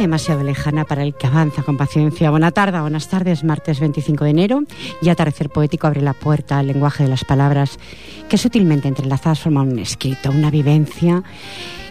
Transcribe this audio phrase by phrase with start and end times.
[0.00, 2.30] demasiado lejana para el que avanza con paciencia.
[2.30, 4.62] Buena tarde, buenas tardes, martes 25 de enero
[5.02, 7.78] y atardecer poético abre la puerta al lenguaje de las palabras
[8.28, 11.22] que sutilmente entrelazadas forman un escrito, una vivencia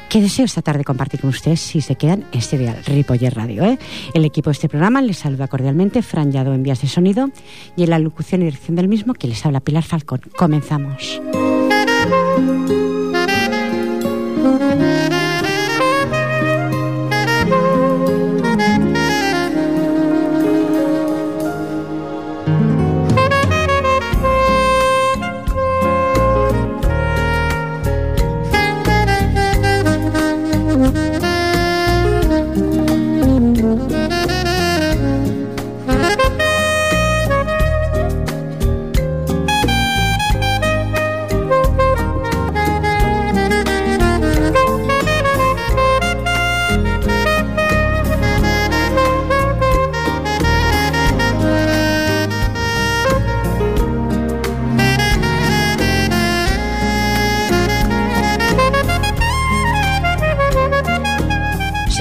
[0.10, 3.64] que deseo esta tarde compartir con ustedes si se quedan en este día Ripoller Radio.
[3.64, 3.78] ¿eh?
[4.14, 7.30] El equipo de este programa les saluda cordialmente, Fran Yado en vías de sonido
[7.76, 10.22] y en la locución y dirección del mismo que les habla Pilar Falcón.
[10.36, 11.22] Comenzamos.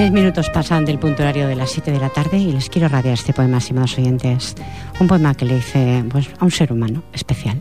[0.08, 2.88] Seis minutos pasan del punto horario de las 7 de la tarde y les quiero
[2.88, 4.54] radiar este poema, estimados oyentes.
[4.98, 7.60] Un poema que le hice pues, a un ser humano especial.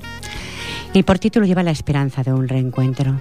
[0.94, 3.20] Y por título lleva La esperanza de un reencuentro.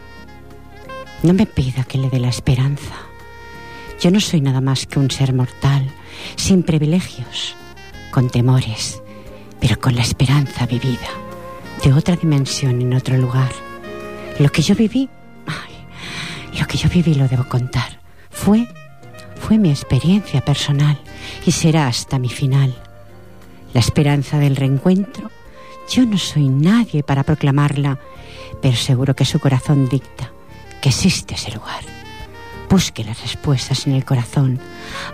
[1.24, 2.94] No me pida que le dé la esperanza.
[4.00, 5.88] Yo no soy nada más que un ser mortal,
[6.36, 7.56] sin privilegios,
[8.12, 9.02] con temores,
[9.58, 11.10] pero con la esperanza vivida,
[11.82, 13.50] de otra dimensión en otro lugar.
[14.38, 15.08] Lo que yo viví,
[15.46, 17.98] ay, lo que yo viví lo debo contar.
[18.30, 18.68] Fue
[19.46, 20.98] fue mi experiencia personal
[21.46, 22.74] y será hasta mi final.
[23.74, 25.30] La esperanza del reencuentro,
[25.88, 28.00] yo no soy nadie para proclamarla,
[28.60, 30.32] pero seguro que su corazón dicta
[30.82, 31.84] que existe ese lugar.
[32.68, 34.58] Busque las respuestas en el corazón,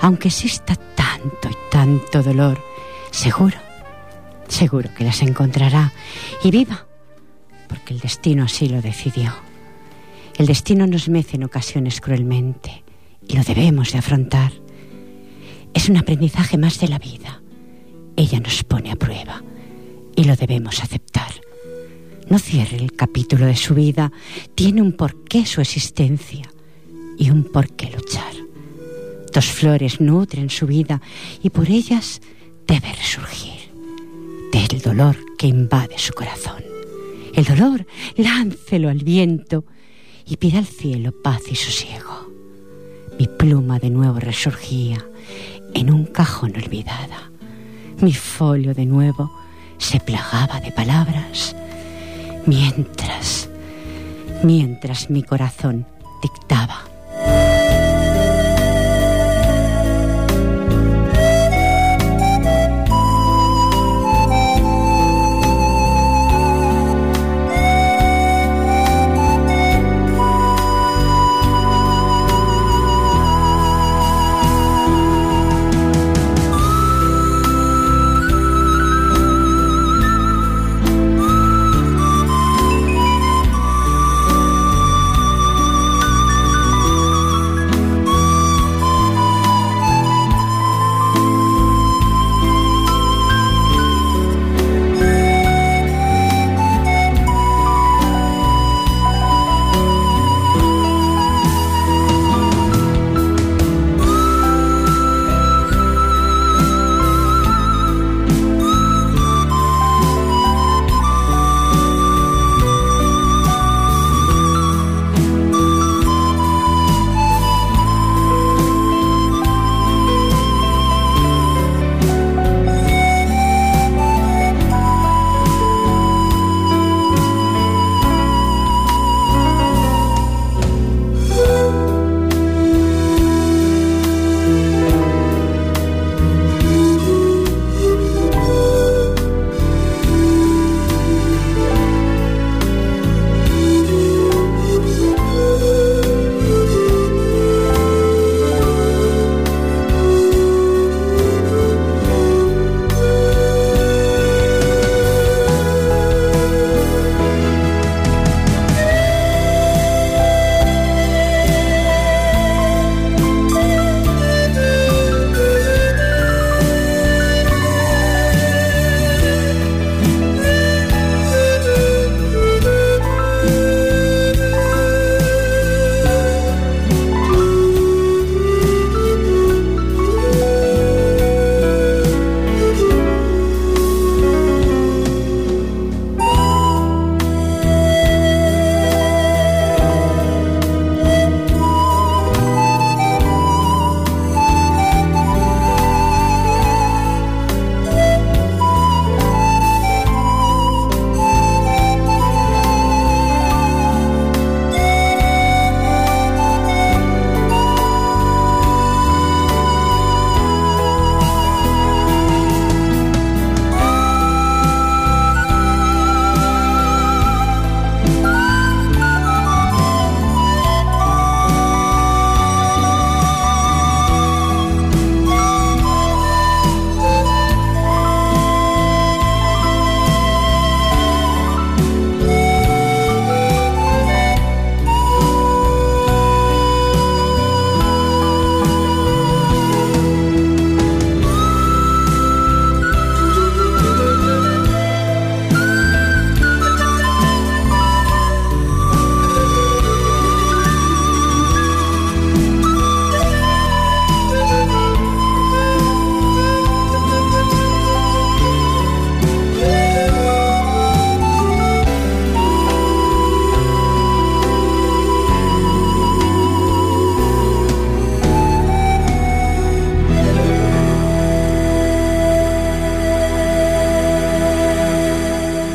[0.01, 2.59] aunque exista tanto y tanto dolor,
[3.11, 3.59] seguro,
[4.49, 5.93] seguro que las encontrará
[6.43, 6.87] y viva,
[7.69, 9.35] porque el destino así lo decidió.
[10.39, 12.82] El destino nos mece en ocasiones cruelmente
[13.33, 14.53] y lo debemos de afrontar.
[15.73, 17.43] Es un aprendizaje más de la vida.
[18.15, 19.43] Ella nos pone a prueba
[20.15, 21.33] y lo debemos aceptar.
[22.29, 24.13] No cierre el capítulo de su vida,
[24.55, 26.47] tiene un porqué su existencia
[27.19, 28.35] y un porqué luchar.
[29.33, 31.01] Dos flores nutren su vida
[31.43, 32.21] y por ellas
[32.67, 33.73] debe resurgir
[34.53, 36.63] del dolor que invade su corazón.
[37.33, 39.65] El dolor láncelo al viento
[40.27, 42.32] y pida al cielo paz y sosiego.
[43.19, 45.05] Mi pluma de nuevo resurgía
[45.75, 47.31] en un cajón olvidada.
[48.01, 49.31] Mi folio de nuevo
[49.79, 51.55] se plagaba de palabras,
[52.47, 53.49] mientras,
[54.43, 55.87] mientras mi corazón
[56.23, 56.85] dictaba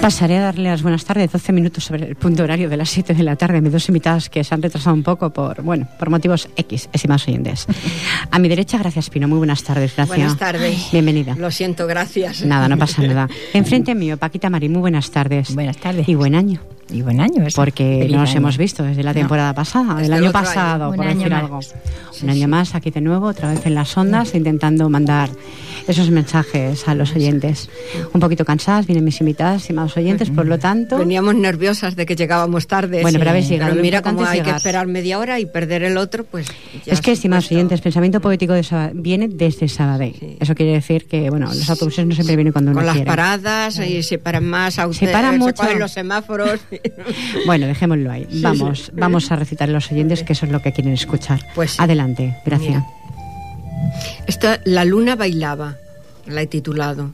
[0.07, 3.13] Pasaré a darle las buenas tardes, 12 minutos sobre el punto horario de las 7
[3.13, 3.59] de la tarde.
[3.59, 7.27] Mis dos invitadas que se han retrasado un poco por, bueno, por motivos X, estimados
[7.27, 7.67] oyentes.
[8.31, 10.07] A mi derecha, gracias Pino, muy buenas tardes, gracias.
[10.17, 10.87] Buenas tardes.
[10.93, 11.35] Bienvenida.
[11.37, 12.41] Lo siento, gracias.
[12.45, 13.27] Nada, no pasa nada.
[13.53, 15.53] Enfrente mío, Paquita Marí, muy buenas tardes.
[15.53, 16.07] Buenas tardes.
[16.07, 16.61] Y buen año.
[16.89, 18.37] Y buen año, Porque Feliz no nos año.
[18.37, 20.95] hemos visto desde la temporada pasada, Desde el el año pasado, año.
[20.95, 21.43] por Un año decir más.
[21.43, 21.61] algo.
[21.61, 22.47] Sí, Un año sí.
[22.47, 25.29] más aquí de nuevo, otra vez en las ondas, intentando mandar
[25.87, 27.69] esos mensajes a los oyentes.
[28.13, 30.97] Un poquito cansadas, vienen mis invitadas, estimados oyentes, por lo tanto...
[30.97, 33.01] Veníamos nerviosas de que llegábamos tarde.
[33.01, 35.97] Bueno, pero llegado, Pero lo mira cómo hay que esperar media hora y perder el
[35.97, 36.47] otro, pues.
[36.85, 40.15] ya Es que, estimados oyentes, pensamiento poético de Saba- viene desde Sabadell.
[40.19, 40.37] Sí.
[40.39, 43.07] Eso quiere decir que, bueno, los autobuses no siempre vienen cuando uno Con las quiere.
[43.09, 44.79] paradas y se paran más.
[44.79, 45.55] autos, Se paran mucho.
[45.55, 46.59] cogen los semáforos.
[47.45, 48.27] Bueno, dejémoslo ahí.
[48.41, 51.39] vamos, vamos a recitar a los oyentes que eso es lo que quieren escuchar.
[51.55, 51.79] Pues.
[51.79, 52.69] Adelante, gracias.
[52.83, 52.85] Mira.
[54.27, 55.77] Esta, la luna bailaba,
[56.25, 57.11] la he titulado.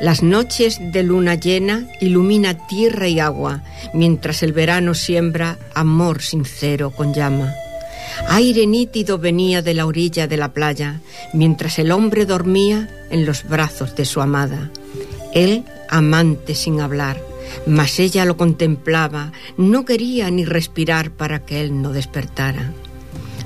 [0.00, 3.62] Las noches de luna llena ilumina tierra y agua,
[3.94, 7.54] mientras el verano siembra amor sincero con llama.
[8.28, 11.00] Aire nítido venía de la orilla de la playa,
[11.32, 14.70] mientras el hombre dormía en los brazos de su amada.
[15.34, 17.22] Él, amante sin hablar,
[17.66, 22.72] mas ella lo contemplaba, no quería ni respirar para que él no despertara.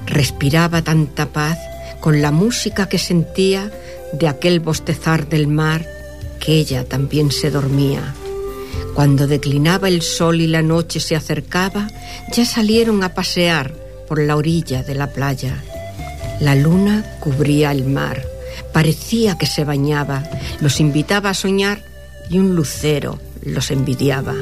[0.06, 1.58] Respiraba tanta paz
[2.00, 3.70] con la música que sentía
[4.12, 5.86] de aquel bostezar del mar
[6.38, 8.14] que ella también se dormía.
[8.94, 11.88] Cuando declinaba el sol y la noche se acercaba,
[12.32, 13.74] ya salieron a pasear
[14.08, 15.62] por la orilla de la playa.
[16.40, 18.24] La luna cubría el mar,
[18.72, 20.22] parecía que se bañaba,
[20.60, 21.82] los invitaba a soñar
[22.30, 24.34] y un lucero los envidiaba.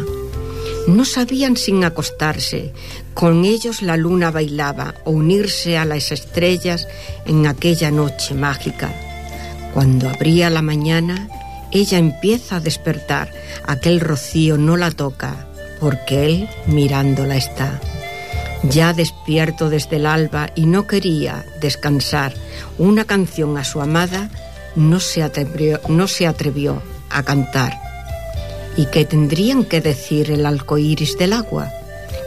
[0.87, 2.73] No sabían sin acostarse,
[3.15, 6.87] con ellos la luna bailaba o unirse a las estrellas
[7.25, 8.93] en aquella noche mágica.
[9.73, 11.29] Cuando abría la mañana,
[11.73, 13.33] ella empieza a despertar,
[13.67, 15.47] aquel rocío no la toca,
[15.81, 17.81] porque él mirándola está.
[18.63, 22.35] Ya despierto desde el alba y no quería descansar,
[22.79, 24.31] una canción a su amada
[24.77, 27.94] no se atrevió, no se atrevió a cantar.
[28.77, 31.71] ¿Y qué tendrían que decir el arco iris del agua?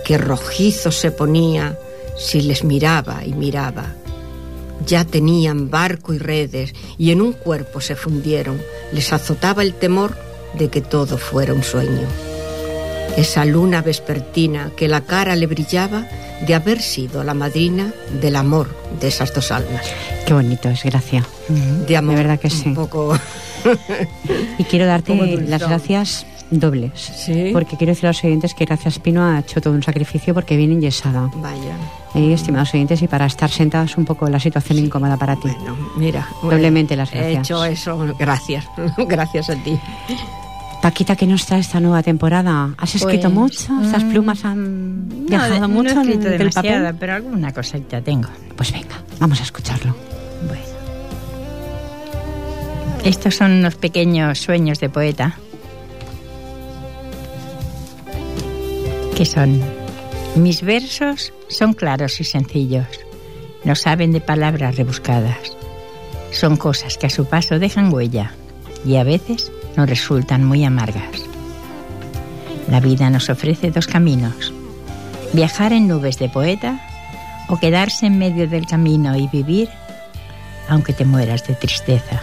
[0.05, 1.77] Que rojizo se ponía
[2.17, 3.93] si les miraba y miraba.
[4.85, 8.61] Ya tenían barco y redes y en un cuerpo se fundieron.
[8.93, 10.15] Les azotaba el temor
[10.57, 12.07] de que todo fuera un sueño.
[13.17, 16.07] Esa luna vespertina que la cara le brillaba
[16.45, 18.69] de haber sido la madrina del amor
[19.01, 19.85] de esas dos almas.
[20.25, 21.25] Qué bonito es, gracias.
[21.87, 22.15] De amor.
[22.15, 23.17] De verdad que un poco.
[24.57, 25.15] Y quiero darte
[25.47, 26.91] las gracias dobles.
[27.01, 27.49] Sí.
[27.53, 30.55] Porque quiero decir a los oyentes que gracias Pino ha hecho todo un sacrificio porque
[30.57, 31.29] viene enyesada.
[31.35, 31.75] Vaya.
[32.15, 35.49] Eh, estimados oyentes, y para estar sentadas un poco en la situación incómoda para ti.
[35.49, 36.27] Bueno, mira.
[36.41, 37.39] Doblemente las He gracias.
[37.47, 38.15] hecho eso.
[38.17, 38.65] Gracias.
[39.07, 39.77] gracias a ti.
[40.81, 42.69] Paquita, ¿qué nos trae esta nueva temporada?
[42.77, 43.81] ¿Has escrito Pues, mucho?
[43.83, 46.95] ¿Estas mm, plumas han No, viajado de- mucho no he escrito del papel?
[46.99, 48.29] pero alguna cosita tengo.
[48.55, 49.93] Pues venga, vamos a escucharlo.
[53.03, 55.37] Estos son unos pequeños sueños de poeta.
[59.15, 59.61] Que son,
[60.35, 62.87] mis versos son claros y sencillos,
[63.63, 65.55] no saben de palabras rebuscadas.
[66.31, 68.33] Son cosas que a su paso dejan huella
[68.85, 71.23] y a veces nos resultan muy amargas.
[72.69, 74.53] La vida nos ofrece dos caminos,
[75.33, 76.79] viajar en nubes de poeta
[77.47, 79.69] o quedarse en medio del camino y vivir
[80.69, 82.21] aunque te mueras de tristeza.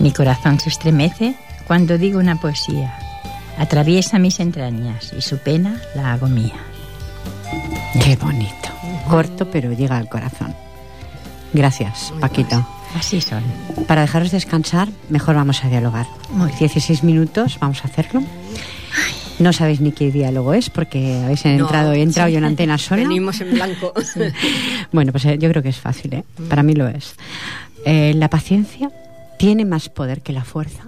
[0.00, 1.34] Mi corazón se estremece
[1.66, 2.96] cuando digo una poesía.
[3.58, 6.54] Atraviesa mis entrañas y su pena la hago mía.
[8.04, 8.68] Qué bonito.
[9.08, 10.54] Corto, pero llega al corazón.
[11.52, 12.66] Gracias, Paquito.
[12.96, 13.42] Así son.
[13.86, 16.06] Para dejaros descansar, mejor vamos a dialogar.
[16.30, 16.58] Muy bien.
[16.60, 18.22] 16 minutos, vamos a hacerlo.
[19.38, 22.78] No sabéis ni qué diálogo es porque habéis entrado y he entrado yo en antena
[22.78, 23.02] sola.
[23.02, 23.92] Venimos en blanco.
[24.92, 26.24] Bueno, pues eh, yo creo que es fácil, ¿eh?
[26.48, 27.14] Para mí lo es.
[27.84, 28.90] Eh, la paciencia
[29.38, 30.84] tiene más poder que la fuerza.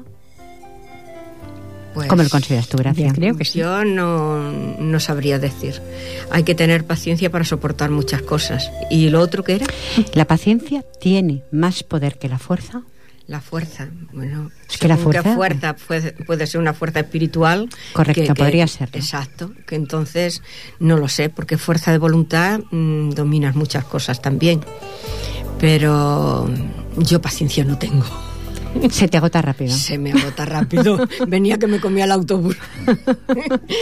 [1.94, 3.08] Pues, ¿Cómo lo consideras tú, Gracia?
[3.08, 3.58] Yo creo que sí.
[3.58, 5.82] Yo no, no sabría decir.
[6.30, 8.70] Hay que tener paciencia para soportar muchas cosas.
[8.90, 9.66] ¿Y lo otro que era?
[10.14, 12.82] La paciencia tiene más poder que la fuerza.
[13.26, 13.88] La fuerza.
[14.12, 17.68] Bueno, Es que la fuerza- fuerza puede, puede ser una fuerza espiritual.
[17.92, 18.96] Correcto, podría serlo.
[18.96, 19.52] Exacto.
[19.66, 20.42] Que entonces
[20.78, 24.60] no lo sé, porque fuerza de voluntad mm, dominas muchas cosas también.
[25.58, 26.48] Pero
[26.98, 28.04] yo paciencia no tengo.
[28.90, 29.72] Se te agota rápido.
[29.74, 30.98] Se me agota rápido.
[31.28, 32.56] Venía que me comía el autobús.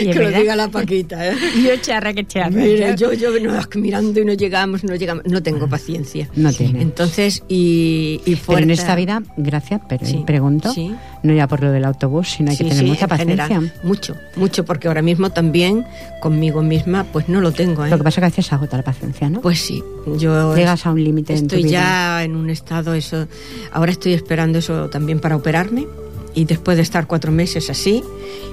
[0.01, 1.37] que lo diga la Paquita, ¿eh?
[1.63, 2.51] Yo charra que charra.
[2.51, 5.25] Mira, yo, yo no, mirando y no llegamos, no llegamos.
[5.27, 6.29] No tengo paciencia.
[6.37, 6.83] No tiene.
[6.83, 10.95] Entonces, y, y Pero en esta vida, gracias, pero Sí, pregunto, sí.
[11.23, 13.47] no ya por lo del autobús, sino hay que tener mucha en paciencia.
[13.49, 15.85] general, mucho, mucho, porque ahora mismo también
[16.23, 17.91] conmigo misma, pues no lo tengo, ¿eh?
[17.91, 19.41] Lo que pasa es que a veces se agota la paciencia, ¿no?
[19.41, 19.83] Pues sí,
[20.19, 21.73] yo Llegas a un límite en tu estoy vida.
[21.81, 23.27] ya en un estado eso.
[23.73, 25.87] Ahora estoy esperando eso también para operarme
[26.35, 28.03] y después de estar cuatro meses así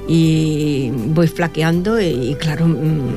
[0.08, 3.10] y voy flaqueando y, claro, mm,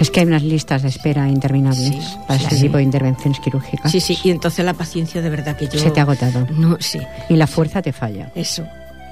[0.00, 2.62] Es que hay unas listas de espera interminables Sí, para sí, este sí.
[2.62, 3.92] tipo de intervenciones quirúrgicas.
[3.92, 6.46] sí, sí, y entonces la paciencia de verdad que yo Se te ha agotado.
[6.56, 8.30] no, sí, Y la fuerza te falla.
[8.34, 8.64] eso.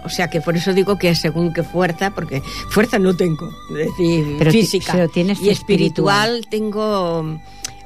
[0.05, 2.41] O sea que por eso digo que según qué fuerza, porque
[2.71, 7.39] fuerza no tengo, es decir, Pero física pero tienes y espiritual tengo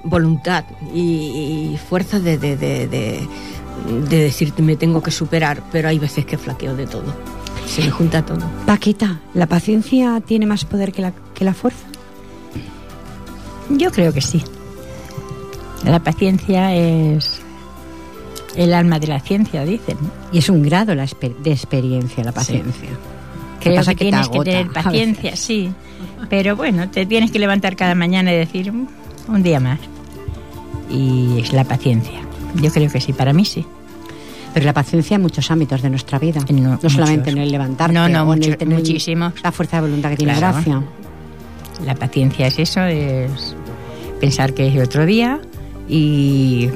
[0.04, 1.00] voluntad y,
[1.74, 3.26] y fuerza de, de, de, de,
[4.08, 7.14] de decir me tengo que superar, pero hay veces que flaqueo de todo.
[7.66, 8.40] Se me junta todo.
[8.66, 11.86] Paquita, ¿la paciencia tiene más poder que la, que la fuerza?
[13.70, 14.42] Yo creo que sí.
[15.84, 17.40] La paciencia es
[18.56, 19.96] el alma de la ciencia, dicen.
[20.32, 22.90] Y es un grado la de experiencia la paciencia.
[23.60, 25.72] Creo pasa que, que te tienes que tener paciencia, sí.
[26.28, 28.86] Pero bueno, te tienes que levantar cada mañana y decir "Mm,
[29.28, 29.78] un día más.
[30.90, 32.21] Y es la paciencia.
[32.56, 33.64] Yo creo que sí, para mí sí.
[34.54, 36.40] Pero la paciencia en muchos ámbitos de nuestra vida.
[36.50, 39.32] No, No, solamente en el levantarte No, no, o en mucho- el tener muchísimos.
[39.42, 40.54] la fuerza de voluntad que tiene Claro.
[40.56, 40.82] gracia.
[41.86, 43.56] La paciencia es eso, es
[44.20, 45.40] pensar que es otro día
[45.88, 46.68] y,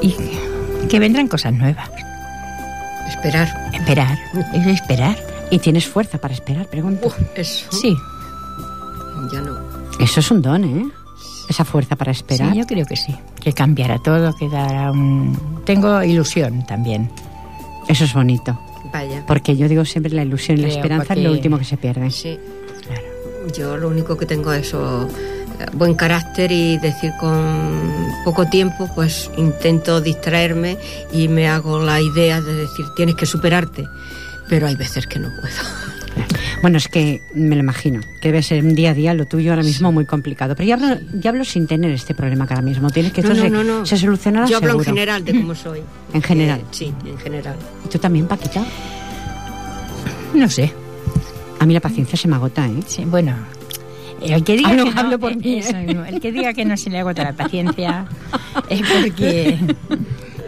[0.00, 0.14] y
[0.88, 1.88] que vendrán cosas nuevas.
[3.08, 3.48] Esperar.
[3.74, 4.18] Esperar,
[4.54, 5.16] es esperar.
[5.50, 7.08] Y tienes fuerza para esperar, pregunto.
[7.08, 7.94] Uf, eso Sí,
[9.32, 9.58] ya no.
[10.00, 10.86] Eso es un don, ¿eh?
[11.52, 12.50] Esa fuerza para esperar.
[12.50, 13.14] sí, yo creo que sí.
[13.38, 15.38] Que cambiará todo, que dará un...
[15.66, 17.10] Tengo ilusión también.
[17.88, 18.58] Eso es bonito.
[18.90, 19.22] Vaya.
[19.26, 22.10] Porque yo digo siempre la ilusión y la esperanza es lo último que se pierde.
[22.10, 22.38] Sí.
[22.86, 23.02] Claro.
[23.54, 25.06] Yo lo único que tengo es eso,
[25.60, 27.92] eh, buen carácter y decir con
[28.24, 30.78] poco tiempo, pues intento distraerme
[31.12, 33.84] y me hago la idea de decir tienes que superarte,
[34.48, 36.26] pero hay veces que no puedo.
[36.62, 39.50] Bueno, es que me lo imagino, que debe ser un día a día lo tuyo
[39.50, 40.54] ahora mismo muy complicado.
[40.54, 43.34] Pero ya hablo, ya hablo sin tener este problema que ahora mismo tienes, que esto
[43.34, 43.86] no, se, no, no, no.
[43.86, 45.80] se solucionará Yo hablo en general de cómo soy.
[46.14, 46.60] En general.
[46.60, 47.56] Eh, sí, en general.
[47.84, 48.64] ¿Y tú también, Paquita?
[50.34, 50.72] No sé.
[51.58, 52.80] A mí la paciencia se me agota, ¿eh?
[52.86, 53.34] Sí, bueno,
[54.20, 55.96] el que diga Hablo- que no, hablo por eh, mí, eso ¿eh?
[56.08, 58.06] el que diga que no se le agota la paciencia
[58.68, 59.58] es porque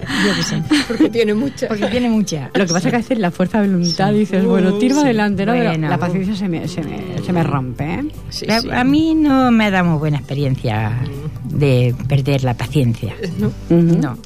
[0.07, 1.69] yo qué sé, Porque tiene mucha.
[1.69, 2.51] porque tiene mucha.
[2.55, 5.03] Lo que pasa es que a veces la fuerza de voluntad dices, bueno, tiro Sí.
[5.03, 5.55] adelante, ¿no?
[5.55, 5.89] Bueno.
[5.89, 8.05] la paciencia se me, se me, se me rompe, ¿eh?
[8.31, 8.69] Sí, La- sí.
[8.71, 10.99] A mí no me ha dado muy buena experiencia
[11.45, 13.15] de perder la paciencia.
[13.71, 14.19] No,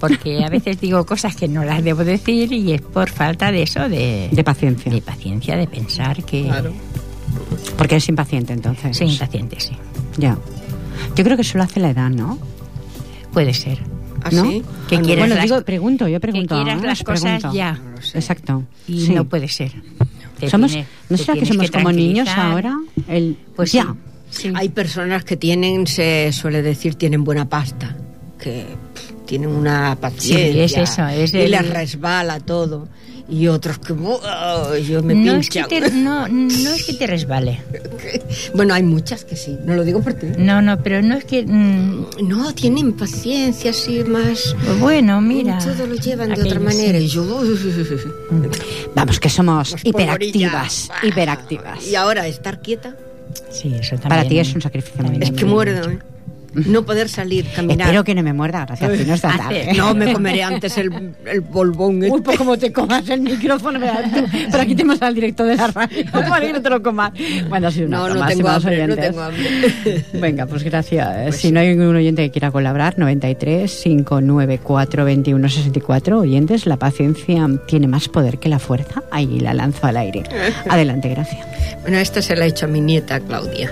[0.00, 3.62] porque a veces digo cosas que no las debo decir y es por falta de
[3.62, 4.92] eso, de, De paciencia.
[4.92, 6.72] de paciencia, de pensar que Claro.
[7.76, 8.96] Porque eres impaciente, entonces.
[8.96, 9.72] soy impaciente, sí.
[10.18, 10.36] Ya.
[11.16, 12.38] Yo creo que eso lo hace la edad, ¿no?
[13.32, 13.78] Puede ser.
[14.24, 14.42] ¿Ah, ¿No?
[14.50, 14.62] sí?
[14.88, 15.02] Que no.
[15.04, 16.56] quieres Bueno, las- digo, pregunto, yo pregunto.
[16.56, 16.86] que quieras ¿eh?
[16.86, 17.52] las Os cosas pregunto.
[17.54, 17.72] ya.
[17.74, 17.96] No.
[18.14, 18.64] Exacto.
[18.88, 19.12] Y Sí.
[19.14, 19.72] no puede ser.
[20.40, 22.76] Te Somos, tiene- ¿No será que somos como niños ahora?
[23.06, 23.94] El, Pues ya.
[24.30, 24.42] sí.
[24.48, 24.52] sí.
[24.54, 27.94] Hay personas que tienen, se suele decir, tienen buena pasta,
[28.38, 28.64] que
[28.94, 30.64] pff, tienen una paciencia.
[30.64, 32.88] es eso, es y el- les resbala todo.
[33.34, 34.78] Y otros que ¡buah!
[34.78, 37.60] yo me no, es que te, no, no es que te resbale.
[38.54, 40.26] Bueno, hay muchas que sí, no lo digo por ti.
[40.38, 41.44] No, no, pero no es que...
[41.44, 44.54] mm, No, tienen paciencia así más...
[44.78, 45.58] bueno, mira.
[45.58, 46.64] Todo lo llevan de otra sí.
[46.64, 46.98] manera.
[46.98, 47.24] Y yo...
[48.94, 50.90] Vamos, que somos Pues hiperactivas.
[51.02, 51.86] Hiperactivas.
[51.86, 52.94] Y ahora estar quieta
[53.50, 54.08] Sí, eso también.
[54.08, 55.98] Para ti es un sacrificio muy es que muerdo, ¿eh?
[56.54, 57.88] No poder salir, caminar.
[57.88, 58.90] Espero que no me muerda, gracias.
[58.98, 59.72] Que no esta tarde.
[59.74, 62.02] No, me comeré antes el, el bolbón.
[62.02, 63.80] Uy, pues como te comas el micrófono.
[63.80, 67.12] Pero aquí tenemos al director de la radio para que no te lo comas.
[67.48, 70.04] Bueno, sido una No, no tengo hambre, no tengo hambre.
[70.14, 71.36] Venga, pues gracias.
[71.36, 77.48] si no hay ningún oyente que quiera colaborar, 93 594 21 64 oyentes, la paciencia
[77.66, 79.02] tiene más poder que la fuerza.
[79.10, 80.22] Ahí la lanzo al aire.
[80.68, 81.46] Adelante, gracias.
[81.82, 83.70] Bueno, esta se la he hecho a mi nieta Claudia.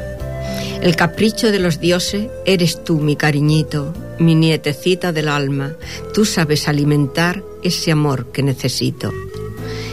[0.82, 5.74] El capricho de los dioses eres tú, mi cariñito, mi nietecita del alma.
[6.12, 9.12] Tú sabes alimentar ese amor que necesito.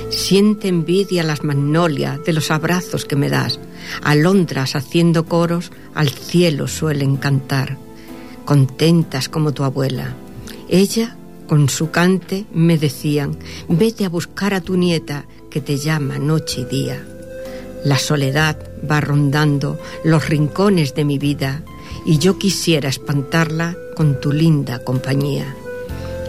[0.10, 3.60] Siente envidia las magnolias de los abrazos que me das.
[4.02, 7.78] Alondras haciendo coros al cielo suelen cantar,
[8.44, 10.16] contentas como tu abuela.
[10.68, 11.16] Ella,
[11.48, 16.62] con su cante, me decían, vete a buscar a tu nieta que te llama noche
[16.62, 17.19] y día.
[17.84, 18.58] La soledad
[18.90, 21.62] va rondando los rincones de mi vida
[22.06, 25.56] y yo quisiera espantarla con tu linda compañía.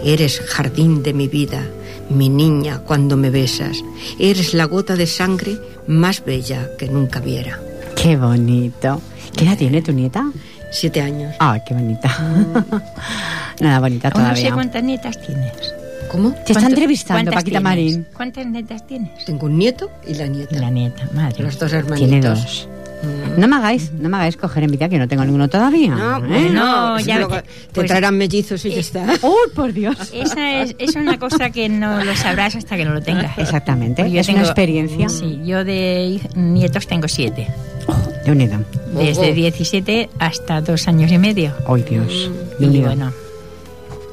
[0.04, 1.62] Eres jardín de mi vida,
[2.08, 3.82] mi niña, cuando me besas.
[4.18, 7.60] Eres la gota de sangre más bella que nunca viera.
[7.96, 9.00] Qué bonito.
[9.36, 10.30] ¿Qué edad tiene tu nieta?
[10.72, 11.34] Siete años.
[11.38, 12.08] Ay, qué bonita.
[13.60, 14.54] Nada bonita O no sé todavía.
[14.54, 15.52] cuántas nietas tienes.
[16.10, 16.30] ¿Cómo?
[16.32, 17.62] Te está ¿Cuánto- entrevistando, cuántas Paquita tienes?
[17.62, 18.06] Marín.
[18.16, 19.24] ¿Cuántas nietas tienes?
[19.24, 20.56] Tengo un nieto y la nieta.
[20.56, 21.42] Y la nieta, madre.
[21.44, 22.08] Los dos hermanitos.
[22.10, 22.68] Tiene dos.
[23.02, 23.40] Mm.
[23.40, 25.94] No me hagáis, no me hagáis coger envidia que no tengo ninguno todavía.
[25.94, 26.28] No, ¿eh?
[26.28, 29.06] bueno, No, ya- luego te pues- traerán mellizos y ya está.
[29.22, 29.96] ¡Uy, por Dios!
[30.12, 33.38] Esa es, es una cosa que no lo sabrás hasta que no lo tengas.
[33.38, 35.08] Exactamente, Pues yo es una experiencia.
[35.08, 37.46] Sí, yo de nietos tengo siete.
[38.26, 38.58] De unido.
[38.94, 39.32] Desde Ojo.
[39.34, 41.54] 17 hasta dos años y medio.
[41.66, 42.30] ¡Ay, Dios!
[42.58, 43.12] De Y unido.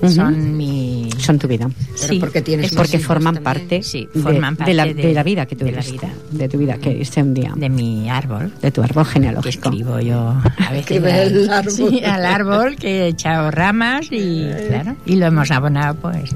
[0.07, 1.09] Son mi...
[1.17, 1.67] Son tu vida.
[1.95, 5.07] Pero sí, porque tienes es Porque forman parte, Sí, de- forman de, la, parte de
[5.07, 6.05] de- la vida que de la tuviste.
[6.07, 6.15] vida.
[6.31, 7.53] De tu vida que hiciste un día.
[7.55, 8.51] de mi árbol.
[8.61, 9.69] De tu árbol que genealógico.
[9.69, 10.17] escribo yo
[10.57, 11.71] a veces al- el árbol.
[11.71, 16.35] sí, al árbol que he echado ramas y claro y lo hemos abonado pues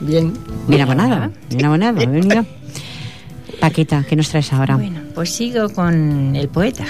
[0.00, 0.32] Bien.
[0.66, 1.96] Bien abonado, bien abonado.
[2.06, 2.46] bien.
[3.60, 4.76] Paquita, ¿qué nos traes ahora?
[4.76, 6.84] bueno pues sigo con el poeta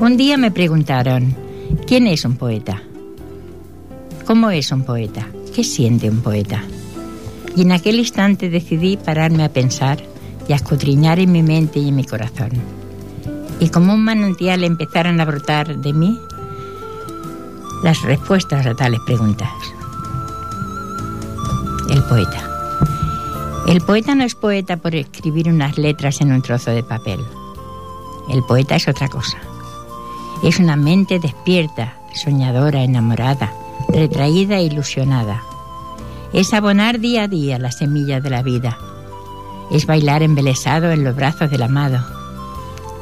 [0.00, 1.34] un día me preguntaron
[1.86, 2.82] quién es un poeta
[4.26, 6.62] cómo es un poeta qué siente un poeta
[7.54, 10.02] y en aquel instante decidí pararme a pensar
[10.48, 12.50] y a escudriñar en mi mente y en mi corazón
[13.60, 16.20] y como un manantial empezaron a brotar de mí
[17.82, 19.50] las respuestas a tales preguntas.
[21.90, 22.50] El poeta.
[23.68, 27.20] El poeta no es poeta por escribir unas letras en un trozo de papel.
[28.28, 29.38] El poeta es otra cosa.
[30.42, 33.52] Es una mente despierta, soñadora, enamorada,
[33.96, 35.42] retraída e ilusionada.
[36.34, 38.76] Es abonar día a día la semilla de la vida.
[39.70, 42.04] Es bailar embelesado en los brazos del amado.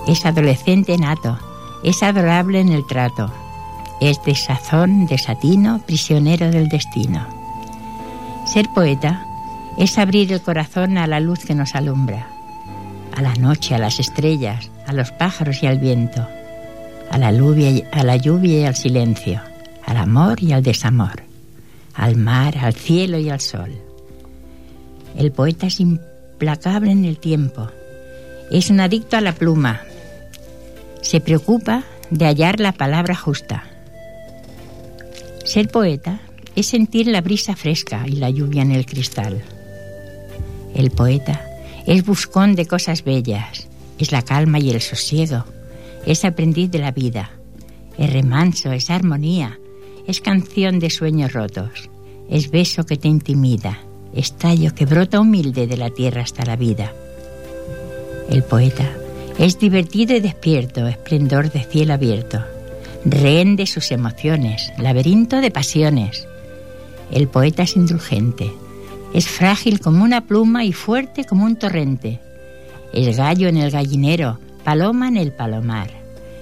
[0.06, 1.36] Es adolescente nato.
[1.82, 3.30] Es adorable en el trato.
[4.00, 7.26] Es desazón, desatino, prisionero del destino.
[8.46, 9.26] Ser poeta
[9.76, 12.28] es abrir el corazón a la luz que nos alumbra,
[13.16, 16.26] a la noche, a las estrellas, a los pájaros y al viento,
[17.10, 19.40] a la lluvia a la lluvia y al silencio,
[19.86, 21.22] al amor y al desamor,
[21.94, 23.72] al mar, al cielo y al sol.
[25.16, 27.68] El poeta es implacable en el tiempo,
[28.50, 29.82] es un adicto a la pluma,
[31.02, 33.64] se preocupa de hallar la palabra justa.
[35.44, 36.20] Ser poeta
[36.56, 39.42] es sentir la brisa fresca y la lluvia en el cristal.
[40.74, 41.40] El poeta
[41.86, 43.68] es buscón de cosas bellas,
[43.98, 45.44] es la calma y el sosiego,
[46.06, 47.30] es aprendiz de la vida,
[47.98, 49.58] es remanso, es armonía,
[50.06, 51.88] es canción de sueños rotos,
[52.28, 53.78] es beso que te intimida,
[54.14, 56.92] es tallo que brota humilde de la tierra hasta la vida.
[58.28, 58.90] El poeta
[59.38, 62.40] es divertido y despierto, esplendor de cielo abierto,
[63.04, 66.26] rehén de sus emociones, laberinto de pasiones.
[67.10, 68.50] El poeta es indulgente,
[69.12, 72.20] es frágil como una pluma y fuerte como un torrente.
[72.92, 75.90] Es gallo en el gallinero, paloma en el palomar.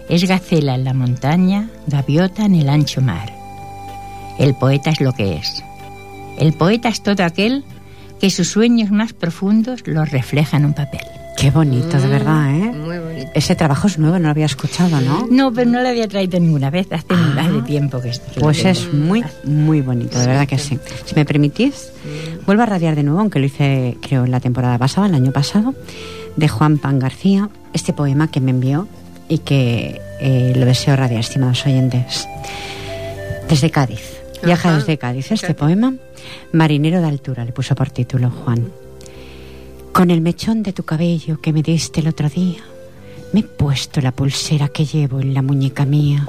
[0.09, 3.42] Es gacela en la montaña, gaviota en el ancho mar.
[4.39, 5.63] El poeta es lo que es.
[6.39, 7.65] El poeta es todo aquel
[8.21, 11.01] que sus sueños más profundos los refleja en un papel.
[11.37, 12.73] Qué bonito, de verdad, ¿eh?
[12.73, 13.31] Muy bonito.
[13.35, 15.27] Ese trabajo es nuevo, no lo había escuchado, ¿no?
[15.29, 18.65] No, pero no lo había traído ninguna vez, hace más de tiempo que, lo Pues
[18.65, 20.79] es muy, muy bonito, de verdad que sí.
[21.05, 21.91] Si me permitís,
[22.47, 25.33] vuelvo a radiar de nuevo, aunque lo hice, creo, en la temporada pasada, el año
[25.33, 25.75] pasado,
[26.37, 28.87] de Juan Pan García, este poema que me envió
[29.29, 32.29] y que eh, lo deseo radiar, estimados oyentes.
[33.49, 35.95] Desde Cádiz, viaja desde Cádiz este poema,
[36.53, 38.71] Marinero de altura, le puso por título Juan.
[39.93, 42.63] Con el mechón de tu cabello que me diste el otro día,
[43.33, 46.27] me he puesto la pulsera que llevo en la muñeca mía.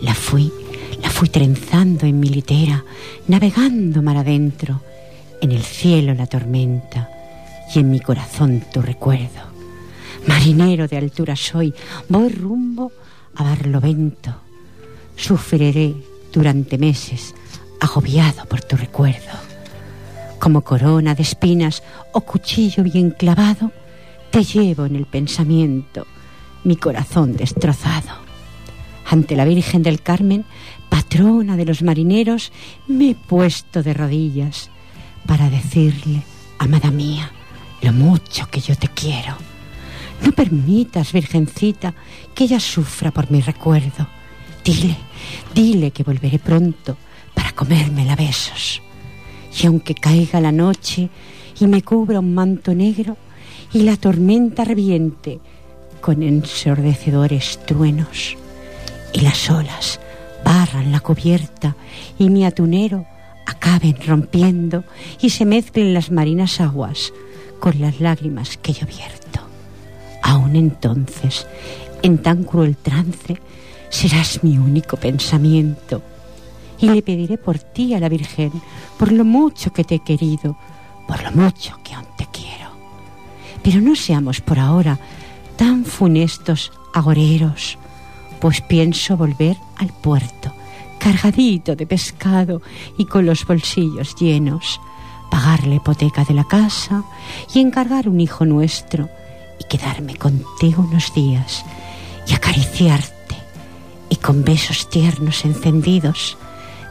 [0.00, 0.52] La fui,
[1.02, 2.84] la fui trenzando en mi litera,
[3.28, 4.82] navegando mar adentro,
[5.40, 7.10] en el cielo la tormenta
[7.74, 9.56] y en mi corazón tu recuerdo.
[10.26, 11.72] Marinero de altura soy,
[12.08, 12.92] voy rumbo
[13.34, 14.34] a Barlovento.
[15.16, 15.94] Sufriré
[16.36, 17.34] durante meses,
[17.80, 19.32] agobiado por tu recuerdo.
[20.38, 23.72] Como corona de espinas o cuchillo bien clavado,
[24.30, 26.06] te llevo en el pensamiento
[26.62, 28.26] mi corazón destrozado.
[29.08, 30.44] Ante la Virgen del Carmen,
[30.90, 32.52] patrona de los marineros,
[32.86, 34.68] me he puesto de rodillas
[35.26, 36.22] para decirle,
[36.58, 37.30] amada mía,
[37.80, 39.34] lo mucho que yo te quiero.
[40.22, 41.94] No permitas, Virgencita,
[42.34, 44.06] que ella sufra por mi recuerdo.
[44.64, 44.96] Dile,
[45.54, 46.96] dile que volveré pronto
[47.34, 48.82] para comérmela a besos.
[49.60, 51.08] Y aunque caiga la noche
[51.58, 53.16] y me cubra un manto negro
[53.72, 55.40] y la tormenta reviente
[56.00, 58.36] con ensordecedores truenos
[59.12, 59.98] y las olas
[60.44, 61.74] barran la cubierta
[62.18, 63.06] y mi atunero
[63.46, 64.84] acaben rompiendo
[65.20, 67.12] y se mezclen las marinas aguas
[67.58, 69.40] con las lágrimas que yo vierto.
[70.22, 71.46] Aún entonces,
[72.02, 73.40] en tan cruel trance,
[73.90, 76.02] serás mi único pensamiento.
[76.78, 78.52] Y le pediré por ti a la Virgen,
[78.98, 80.56] por lo mucho que te he querido,
[81.08, 82.70] por lo mucho que aún te quiero.
[83.62, 84.98] Pero no seamos por ahora
[85.56, 87.78] tan funestos agoreros,
[88.40, 90.52] pues pienso volver al puerto,
[90.98, 92.60] cargadito de pescado
[92.98, 94.78] y con los bolsillos llenos,
[95.30, 97.04] pagar la hipoteca de la casa
[97.54, 99.08] y encargar un hijo nuestro
[99.58, 101.64] y quedarme contigo unos días
[102.26, 103.15] y acariciarte
[104.08, 106.36] y con besos tiernos encendidos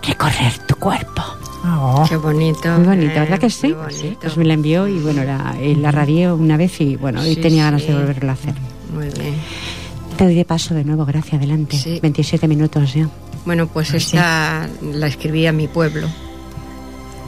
[0.03, 1.23] recorrer tu cuerpo.
[1.65, 2.05] Oh.
[2.07, 2.69] Qué bonito.
[2.77, 3.73] Muy bonito, ¿verdad que sí?
[4.21, 7.35] Pues me la envió y bueno, la, eh, la radié una vez y bueno, y
[7.37, 8.53] tenía ganas de volverlo a hacer.
[8.93, 9.35] Muy bien.
[10.17, 11.99] Te doy de paso de nuevo, gracias, adelante.
[12.01, 13.09] 27 minutos ya.
[13.45, 16.07] Bueno, pues esta la escribí a mi pueblo.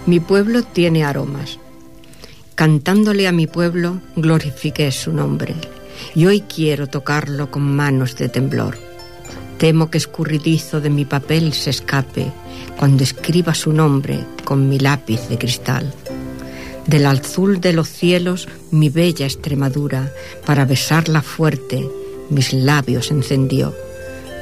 [0.06, 1.60] Mi pueblo tiene aromas.
[2.56, 5.56] Cantándole a mi pueblo, glorifiqué su nombre.
[6.16, 8.78] Y hoy quiero tocarlo con manos de temblor.
[9.58, 12.32] Temo que escurridizo de mi papel se escape
[12.78, 15.94] cuando escriba su nombre con mi lápiz de cristal.
[16.86, 20.12] Del azul de los cielos mi bella Extremadura,
[20.46, 21.90] para besarla fuerte,
[22.30, 23.74] mis labios encendió.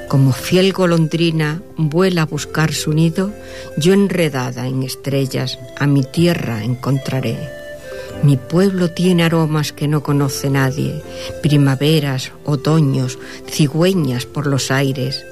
[0.10, 3.32] Como fiel golondrina vuela a buscar su nido,
[3.78, 7.65] yo enredada en estrellas a mi tierra encontraré.
[8.26, 11.04] Mi pueblo tiene aromas que no conoce nadie,
[11.44, 15.24] primaveras, otoños, cigüeñas por los aires,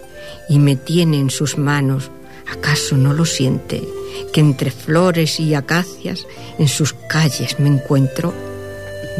[0.47, 2.11] y me tiene en sus manos,
[2.47, 3.81] ¿acaso no lo siente?
[4.31, 6.27] Que entre flores y acacias
[6.59, 8.31] en sus calles me encuentro,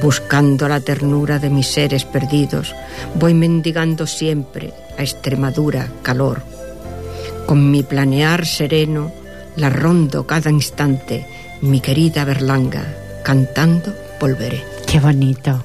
[0.03, 2.75] buscando la ternura de mis seres perdidos,
[3.15, 6.43] voy mendigando siempre a Extremadura calor.
[7.47, 9.11] Con mi planear sereno
[9.55, 11.25] la rondo cada instante,
[11.61, 14.63] mi querida Berlanga, cantando volveré.
[14.85, 15.63] Qué bonito.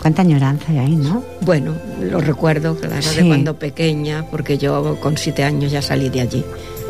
[0.00, 1.22] Cuánta añoranza hay ahí, ¿no?
[1.42, 6.22] Bueno, lo recuerdo, claro, de cuando pequeña, porque yo con siete años ya salí de
[6.22, 6.44] allí.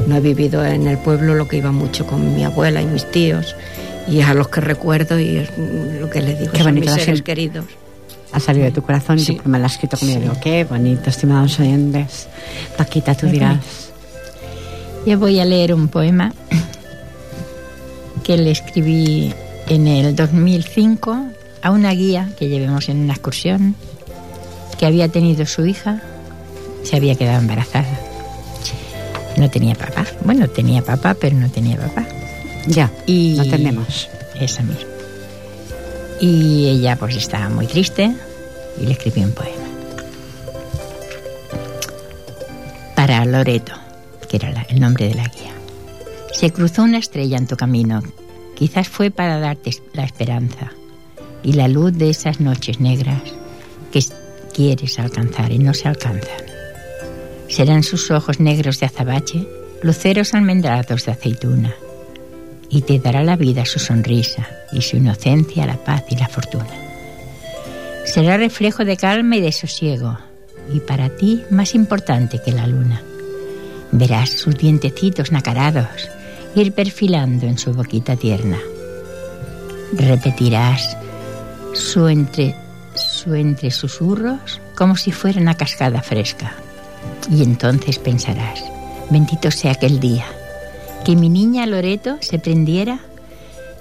[0.06, 3.10] No he vivido en el pueblo lo que iba mucho con mi abuela y mis
[3.10, 3.56] tíos,
[4.08, 5.50] y es a los que recuerdo y es
[6.00, 7.64] lo que les digo, Qué son mis seres queridos.
[8.32, 10.20] Ha salido de tu corazón y me lo has escrito conmigo.
[10.20, 12.28] Digo, qué bonito, estimados oyentes.
[12.78, 13.90] Paquita, tú dirás.
[15.04, 16.32] Yo voy a leer un poema
[18.22, 19.34] que le escribí
[19.74, 21.28] en el 2005
[21.62, 23.74] a una guía que llevemos en una excursión
[24.78, 26.02] que había tenido su hija,
[26.82, 27.98] se había quedado embarazada.
[29.38, 30.04] No tenía papá.
[30.24, 32.06] Bueno, tenía papá, pero no tenía papá.
[32.66, 34.10] Ya, y no tenemos.
[34.38, 34.90] Esa misma.
[36.20, 38.12] Y ella pues estaba muy triste
[38.78, 39.56] y le escribió un poema.
[42.94, 43.72] Para Loreto,
[44.28, 45.54] que era el nombre de la guía.
[46.32, 48.02] Se cruzó una estrella en tu camino
[48.62, 50.70] Quizás fue para darte la esperanza
[51.42, 53.20] y la luz de esas noches negras
[53.90, 54.00] que
[54.54, 56.44] quieres alcanzar y no se alcanzan.
[57.48, 59.48] Serán sus ojos negros de azabache,
[59.82, 61.74] luceros almendrados de aceituna,
[62.68, 66.70] y te dará la vida su sonrisa y su inocencia la paz y la fortuna.
[68.04, 70.16] Será reflejo de calma y de sosiego,
[70.72, 73.02] y para ti más importante que la luna.
[73.90, 76.12] Verás sus dientecitos nacarados,
[76.54, 78.58] ir perfilando en su boquita tierna.
[79.94, 80.96] Repetirás
[81.74, 82.54] su entre,
[82.94, 86.54] su entre susurros como si fuera una cascada fresca.
[87.30, 88.62] Y entonces pensarás,
[89.10, 90.24] bendito sea aquel día,
[91.04, 93.00] que mi niña Loreto se prendiera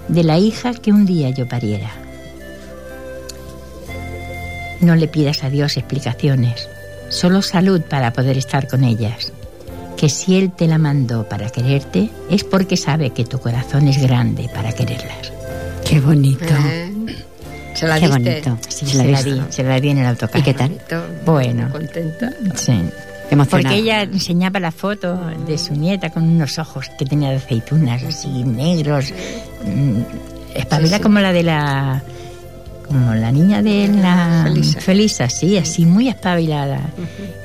[0.08, 1.90] de la hija que un día yo pariera.
[4.80, 6.68] No le pidas a Dios explicaciones,
[7.08, 9.32] solo salud para poder estar con ellas
[10.02, 14.02] que si Él te la mandó para quererte, es porque sabe que tu corazón es
[14.02, 15.32] grande para quererlas.
[15.88, 16.44] Qué bonito.
[16.44, 16.92] Eh,
[17.72, 18.58] ¿Se la Qué bonito.
[18.68, 20.40] Sí, se, la di, se la di en el autocar.
[20.40, 20.76] ¿Y qué tal?
[21.24, 21.70] Bueno.
[21.70, 22.32] Contenta.
[22.56, 22.72] Sí.
[23.30, 23.46] Emocionada.
[23.46, 28.02] Porque ella enseñaba la foto de su nieta con unos ojos que tenía de aceitunas
[28.02, 29.12] así negros.
[29.64, 30.00] Mm,
[30.56, 32.02] espabila como la de la
[32.92, 36.80] como la niña de la Felisa, sí, así muy espabilada.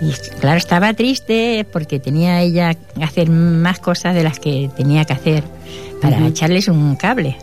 [0.02, 5.06] Y claro, estaba triste porque tenía ella que hacer más cosas de las que tenía
[5.06, 5.44] que hacer
[6.02, 7.38] para echarles un cable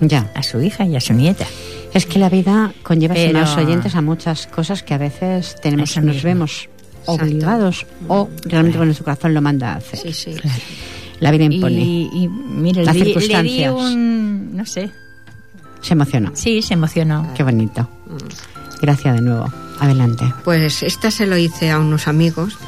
[0.00, 0.30] ya.
[0.34, 1.46] a su hija y a su nieta.
[1.92, 3.40] Es que la vida conlleva, Pero...
[3.40, 6.68] los oyentes, a muchas cosas que a veces tenemos, nos vemos
[7.06, 9.98] obligados o realmente con nuestro corazón lo manda a hacer.
[9.98, 10.36] Sí, sí.
[11.20, 11.80] La vida impone.
[11.80, 13.72] Y, y mire, las circunstancias.
[13.72, 14.90] un, no sé,
[15.80, 16.30] se emocionó.
[16.34, 17.28] Sí, se emocionó.
[17.34, 17.88] Qué bonito.
[18.80, 19.52] Gracias de nuevo.
[19.80, 20.32] Adelante.
[20.44, 22.58] Pues esta se lo hice a unos amigos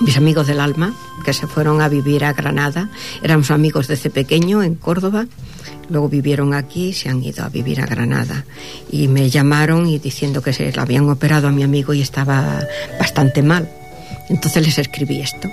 [0.00, 0.94] mis amigos del alma,
[1.24, 2.88] que se fueron a vivir a Granada.
[3.22, 5.26] Éramos amigos desde pequeño en Córdoba.
[5.90, 8.44] Luego vivieron aquí y se han ido a vivir a Granada.
[8.90, 12.60] Y me llamaron y diciendo que se lo habían operado a mi amigo y estaba
[12.98, 13.68] bastante mal.
[14.28, 15.48] Entonces les escribí esto.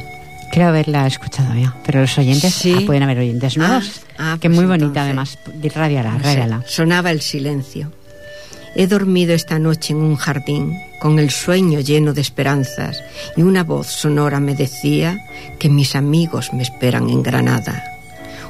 [0.55, 2.73] Creo haberla escuchado ya, pero los oyentes Sí.
[2.77, 4.01] ah, pueden haber oyentes nuevos.
[4.17, 5.37] Ah, ah, que pues muy bonita entonces.
[5.43, 5.75] además.
[5.75, 6.63] Radiala, radiala.
[6.65, 7.91] sonaba el silencio.
[8.77, 13.01] He dormido esta noche en un jardín, con el sueño lleno de esperanzas,
[13.37, 15.17] y una voz sonora me decía
[15.59, 17.83] que mis amigos me esperan en Granada.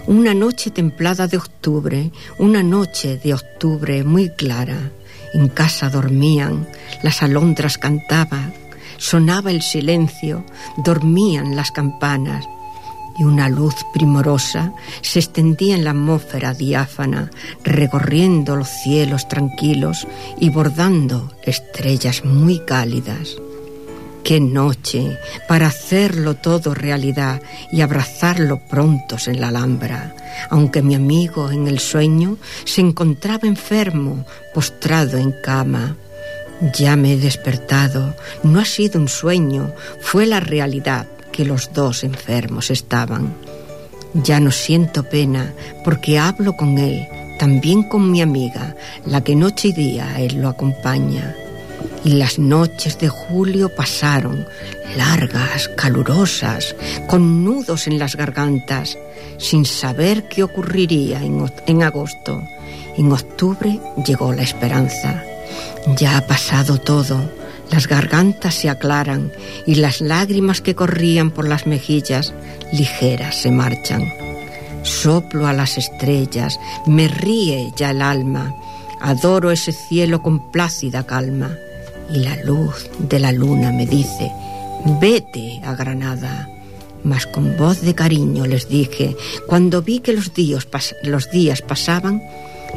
[0.08, 4.92] Una noche templada de octubre, una noche de octubre muy clara.
[5.34, 6.68] En casa dormían,
[7.04, 8.54] las alondras cantaban,
[8.98, 10.46] sonaba el silencio,
[10.78, 12.46] dormían las campanas,
[13.18, 17.32] y una luz primorosa se extendía en la atmósfera diáfana,
[17.64, 20.08] recorriendo los cielos tranquilos
[20.40, 23.38] y bordando estrellas muy cálidas.
[24.24, 30.16] Qué noche para hacerlo todo realidad y abrazarlo prontos en la Alhambra,
[30.50, 35.96] aunque mi amigo en el sueño se encontraba enfermo, postrado en cama.
[36.62, 42.04] Ya me he despertado, no ha sido un sueño, fue la realidad que los dos
[42.04, 43.36] enfermos estaban.
[44.14, 47.06] Ya no siento pena porque hablo con él,
[47.38, 51.36] también con mi amiga, la que noche y día él lo acompaña.
[52.06, 54.48] Y las noches de julio pasaron,
[54.96, 56.76] largas, calurosas,
[57.08, 58.98] con nudos en las gargantas,
[59.38, 62.42] sin saber qué ocurriría en agosto.
[62.98, 65.22] En octubre llegó la esperanza.
[65.88, 67.30] Ya ha pasado todo,
[67.72, 69.32] las gargantas se aclaran
[69.68, 72.34] y las lágrimas que corrían por las mejillas
[72.74, 74.12] ligeras se marchan.
[74.82, 78.56] Soplo a las estrellas, me ríe ya el alma,
[79.00, 81.56] adoro ese cielo con plácida calma
[82.12, 84.32] y la luz de la luna me dice,
[85.00, 86.50] vete a Granada.
[87.04, 90.68] Mas con voz de cariño les dije, cuando vi que los días,
[91.04, 92.24] los días pasaban,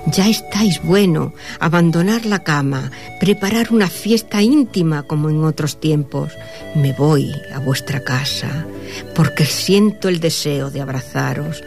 [0.07, 6.33] ya estáis bueno, abandonar la cama, preparar una fiesta íntima como en otros tiempos.
[6.75, 8.67] Me voy a vuestra casa,
[9.15, 11.63] porque siento el deseo de abrazaros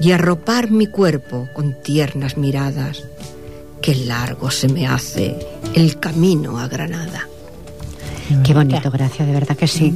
[0.00, 3.04] y arropar mi cuerpo con tiernas miradas.
[3.80, 5.36] Qué largo se me hace
[5.74, 7.28] el camino a Granada.
[8.44, 9.94] Qué bonito, gracias, de verdad que sí.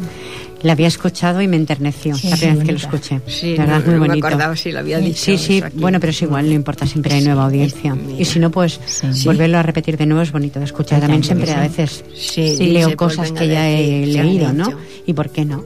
[0.62, 3.20] La había escuchado y me enterneció Sí, la primera vez que lo escuché.
[3.27, 4.27] Sí, de verdad, no- muy no me bonito.
[4.27, 7.25] acordaba si lo había dicho Sí, sí, bueno, pero es igual, no importa, siempre hay
[7.25, 7.94] nueva audiencia.
[7.94, 8.20] mira.
[8.20, 9.25] Y si no, pues Sí.
[9.25, 11.01] volverlo a repetir de nuevo es bonito de escuchar.
[11.01, 11.68] También siempre a sí.
[11.68, 14.70] veces Sí, leo se cosas que ya he leído, ¿no?
[15.07, 15.64] ¿Y por qué no?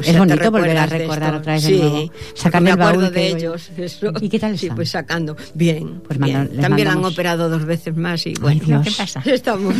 [0.00, 1.96] Es sea, bonito volver a recordar otra vez de sí, nuevo.
[2.06, 3.70] porque Sacarle me el baúl de ellos.
[3.76, 4.12] eso.
[4.20, 4.76] ¿Y qué tal Sí, están?
[4.76, 5.36] pues sacando.
[5.54, 6.00] Bien.
[6.06, 6.50] Pues bien.
[6.60, 8.82] También han operado dos veces más y bueno.
[8.82, 9.22] ¿Qué pasa?
[9.24, 9.74] Estamos.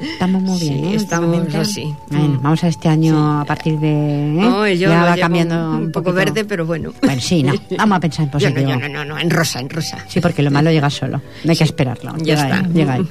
[0.00, 0.94] Estamos muy bien, Sí, ¿eh?
[0.96, 1.84] estamos así.
[2.10, 3.88] Bueno, vamos a este año a partir de...
[3.90, 4.32] ¿eh?
[4.32, 6.14] No, yo ya va cambiando un poco poquito.
[6.14, 6.92] verde, pero bueno.
[7.02, 7.52] Bueno, sí, no.
[7.78, 8.70] Vamos a pensar en Yo no, positivo.
[8.70, 9.98] yo no, no, no, en rosa, en rosa.
[10.08, 11.20] Sí, porque lo malo llega solo.
[11.44, 12.14] No hay que esperarlo.
[12.18, 12.56] Ya llega está.
[12.58, 13.02] Ahí, llega ahí.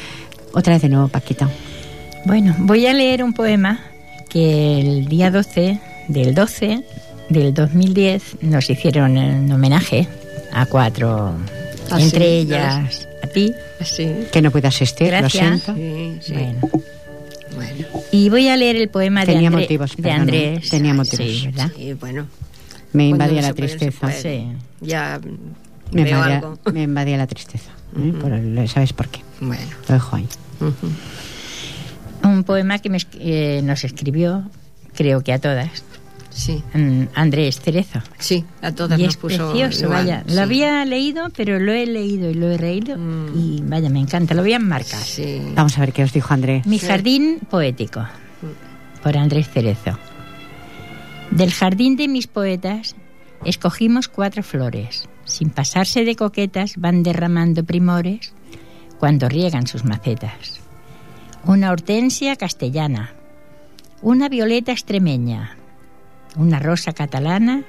[0.54, 1.48] Otra vez de nuevo, Paquita.
[2.24, 3.80] Bueno, voy a leer un poema
[4.28, 6.82] que el día 12 del 12
[7.28, 10.06] del 2010 nos hicieron en homenaje
[10.52, 11.32] a cuatro,
[11.90, 13.52] Ah, entre sí, ellas a ti.
[13.84, 15.66] Sí, Que no puede asistir, Gracias.
[15.66, 15.74] lo siento.
[15.74, 16.32] sí, sí.
[16.34, 16.60] Bueno,
[17.54, 20.70] Bueno, y voy a leer el poema de, Tenía André- motivos, de Andrés.
[20.70, 21.26] tenía motivos.
[21.26, 21.70] Sí, ¿verdad?
[21.76, 22.26] sí, bueno.
[22.92, 24.10] Me invadía no la tristeza.
[24.12, 24.46] Sí.
[24.80, 25.20] Ya
[25.92, 26.58] Me veo invadía, algo.
[26.72, 27.70] me invadía la tristeza.
[27.98, 28.12] ¿eh?
[28.20, 29.20] Por el- ¿Sabes por qué?
[29.40, 29.62] Bueno.
[29.88, 30.28] Lo dejo ahí.
[30.60, 32.28] ujú.
[32.28, 34.44] Un poema que me eh, nos escribió,
[34.94, 35.82] creo que a todas,
[36.34, 36.62] Sí,
[37.14, 38.00] Andrés Cerezo.
[38.18, 40.24] sí, a todas y nos es puso precioso, igual, vaya.
[40.26, 40.34] sí.
[40.34, 43.38] Lo había leído, pero lo he leído y lo he reído Mm.
[43.38, 44.32] y vaya, me encanta.
[44.34, 45.00] Lo voy a marcar.
[45.02, 45.42] Sí.
[45.54, 46.62] Vamos a ver qué os dijo André.
[46.64, 48.04] Mi jardín poético,
[49.02, 49.98] por Andrés Cerezo.
[51.30, 52.94] Del jardín de mis poetas
[53.44, 55.08] escogimos cuatro flores.
[55.24, 58.32] Sin pasarse de coquetas van derramando primores
[58.98, 60.60] cuando riegan sus macetas.
[61.44, 63.12] Una hortensia castellana,
[64.00, 65.56] una violeta extremeña,
[66.36, 67.62] una rosa catalana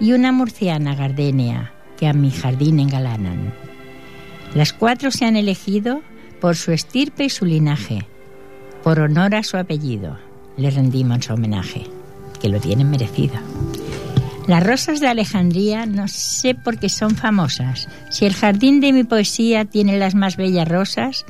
[0.00, 3.52] y una murciana gardenia que a mi jardín engalanan.
[4.54, 6.02] Las cuatro se han elegido
[6.40, 8.06] por su estirpe y su linaje,
[8.82, 10.16] por honor a su apellido.
[10.56, 11.84] Le rendimos homenaje,
[12.40, 13.34] que lo tienen merecido.
[14.46, 17.86] Las rosas de Alejandría no sé por qué son famosas.
[18.10, 21.26] Si el jardín de mi poesía tiene las más bellas rosas,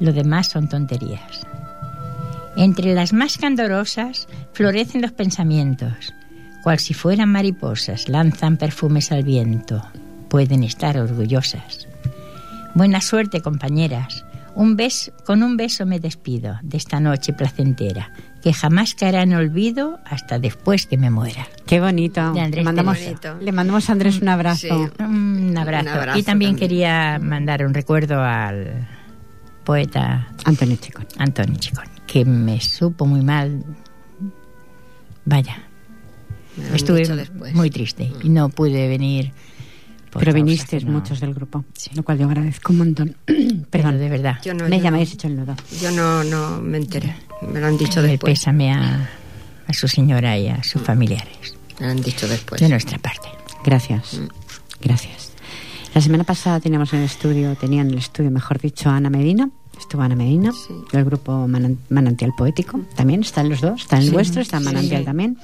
[0.00, 1.46] lo demás son tonterías.
[2.58, 6.12] Entre las más candorosas florecen los pensamientos,
[6.64, 9.80] cual si fueran mariposas, lanzan perfumes al viento.
[10.28, 11.86] Pueden estar orgullosas.
[12.74, 14.24] Buena suerte, compañeras.
[14.56, 18.10] Un beso, con un beso me despido de esta noche placentera,
[18.42, 21.46] que jamás caerá en olvido hasta después que me muera.
[21.64, 22.32] Qué bonito.
[22.32, 23.36] De Andrés le, mandamos, Bonito.
[23.40, 24.66] le mandamos a Andrés un abrazo.
[24.66, 25.02] Sí.
[25.04, 25.90] Un abrazo.
[25.90, 26.56] Un abrazo y también, también.
[26.56, 28.88] quería mandar un recuerdo al
[29.62, 31.06] poeta Antonio Chicón.
[31.18, 33.64] Antonio Chicón, que me supo muy mal.
[35.24, 35.62] Vaya,
[36.70, 37.04] Me estuve
[37.54, 39.32] muy triste y no pude venir.
[40.10, 40.40] por Pero que
[40.84, 41.90] no- muchos del grupo, Sí.
[41.94, 43.14] lo cual yo agradezco un montón.
[43.26, 44.38] Pero Perdón, de verdad.
[44.42, 45.14] Yo no, me yo llamáis no.
[45.14, 45.54] hecho el nudo.
[45.82, 47.14] Yo no, no me enteré.
[47.52, 48.32] Me lo han dicho el después.
[48.38, 49.08] pésame a,
[49.66, 51.54] a su señora y a sus familiares.
[51.78, 52.58] Me lo han dicho después.
[52.58, 53.28] de nuestra parte.
[53.62, 54.28] Gracias, Mm.
[54.80, 55.32] gracias.
[55.94, 59.10] La semana pasada teníamos en el estudio, tenían en el estudio, mejor dicho, a Ana
[59.10, 59.50] Medina.
[59.78, 60.74] Estuvo Ana Medina, Sí.
[60.92, 62.80] del grupo Manan- Manantial Poético.
[62.96, 64.66] También están los dos, está en el Sí, vuestro, está en sí.
[64.66, 65.38] Manantial también.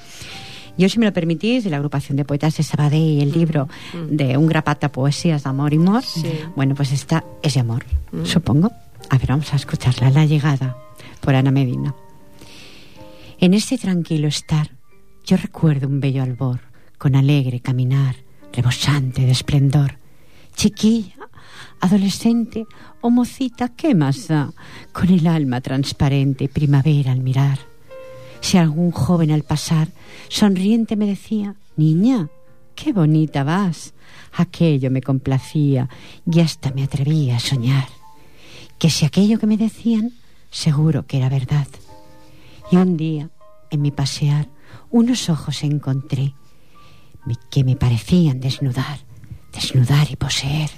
[0.77, 3.69] Yo, si me lo permitís, de la agrupación de poetas de Sabadell y el libro
[4.11, 6.55] de Un grapata poesías de amor y amor, Mm.
[6.57, 8.25] Bueno, pues esta es de amor, Mm.
[8.25, 8.73] supongo.
[9.09, 10.77] A ver, vamos a escucharla, La llegada,
[11.21, 11.95] por Ana Medina.
[13.39, 14.71] En este tranquilo estar,
[15.25, 16.61] yo recuerdo un bello albor,
[16.99, 18.17] con alegre caminar,
[18.53, 19.99] rebosante de esplendor.
[20.55, 21.29] Chiquilla,
[21.81, 22.67] adolescente
[23.01, 24.29] o mocita, ¿qué más?
[24.93, 27.59] Con el alma transparente, primavera al mirar.
[28.41, 29.89] Si algún joven al pasar,
[30.29, 32.29] sonriente me decía, Niña,
[32.75, 33.95] qué bonita vas.
[34.33, 35.89] Aquello me complacía
[36.31, 37.89] y hasta me atrevía a soñar.
[38.79, 40.13] Que si aquello que me decían,
[40.51, 41.69] seguro que era verdad.
[42.71, 43.31] Y un día,
[43.71, 44.49] en mi pasear,
[44.91, 46.35] unos ojos encontré
[47.51, 48.99] que me parecían desnudar,
[49.55, 50.71] desnudar y poseer.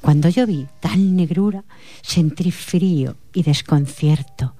[0.00, 1.64] Cuando yo vi tal negrura,
[2.02, 4.56] sentí frío y desconcierto.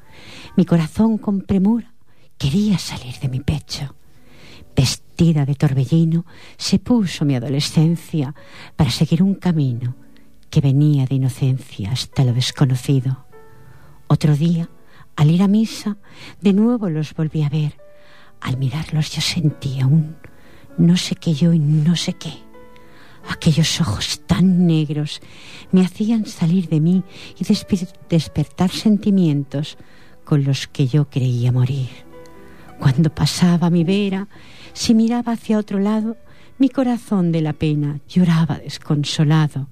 [0.57, 1.93] Mi corazón con premura
[2.39, 3.95] quería salir de mi pecho.
[4.76, 6.24] Vestida de torbellino,
[6.57, 8.35] se puso mi adolescencia
[8.76, 9.97] para seguir un camino
[10.49, 13.26] que venía de inocencia hasta lo desconocido.
[14.07, 14.68] Otro día,
[15.16, 15.97] al ir a misa,
[16.41, 17.78] de nuevo los volví a ver.
[18.41, 20.16] Al mirarlos yo sentía un
[20.78, 22.33] no sé qué yo y no sé qué.
[23.29, 25.20] Aquellos ojos tan negros
[25.70, 27.03] me hacían salir de mí
[27.39, 27.45] y
[28.09, 29.79] despertar sentimientos
[30.25, 31.89] con los que yo creía morir.
[32.79, 34.29] Cuando pasaba mi vera,
[34.73, 36.16] si miraba hacia otro lado,
[36.59, 39.68] mi corazón de la pena lloraba desconsolado.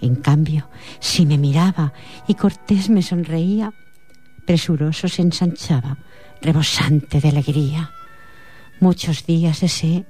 [0.00, 0.68] En cambio,
[0.98, 1.92] si me miraba
[2.26, 3.72] y Cortés me sonreía,
[4.46, 5.98] presuroso se ensanchaba,
[6.40, 7.92] rebosante de alegría.
[8.80, 10.06] Muchos días deseé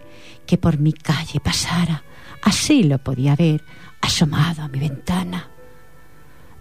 [0.47, 2.05] que por mi calle pasara,
[2.43, 3.62] así lo podía ver
[4.01, 5.49] asomado a mi ventana.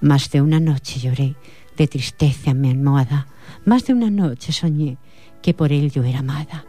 [0.01, 1.35] Más de una noche lloré
[1.77, 3.27] de tristeza en mi almohada,
[3.65, 4.97] más de una noche soñé
[5.41, 6.65] que por él yo era amada.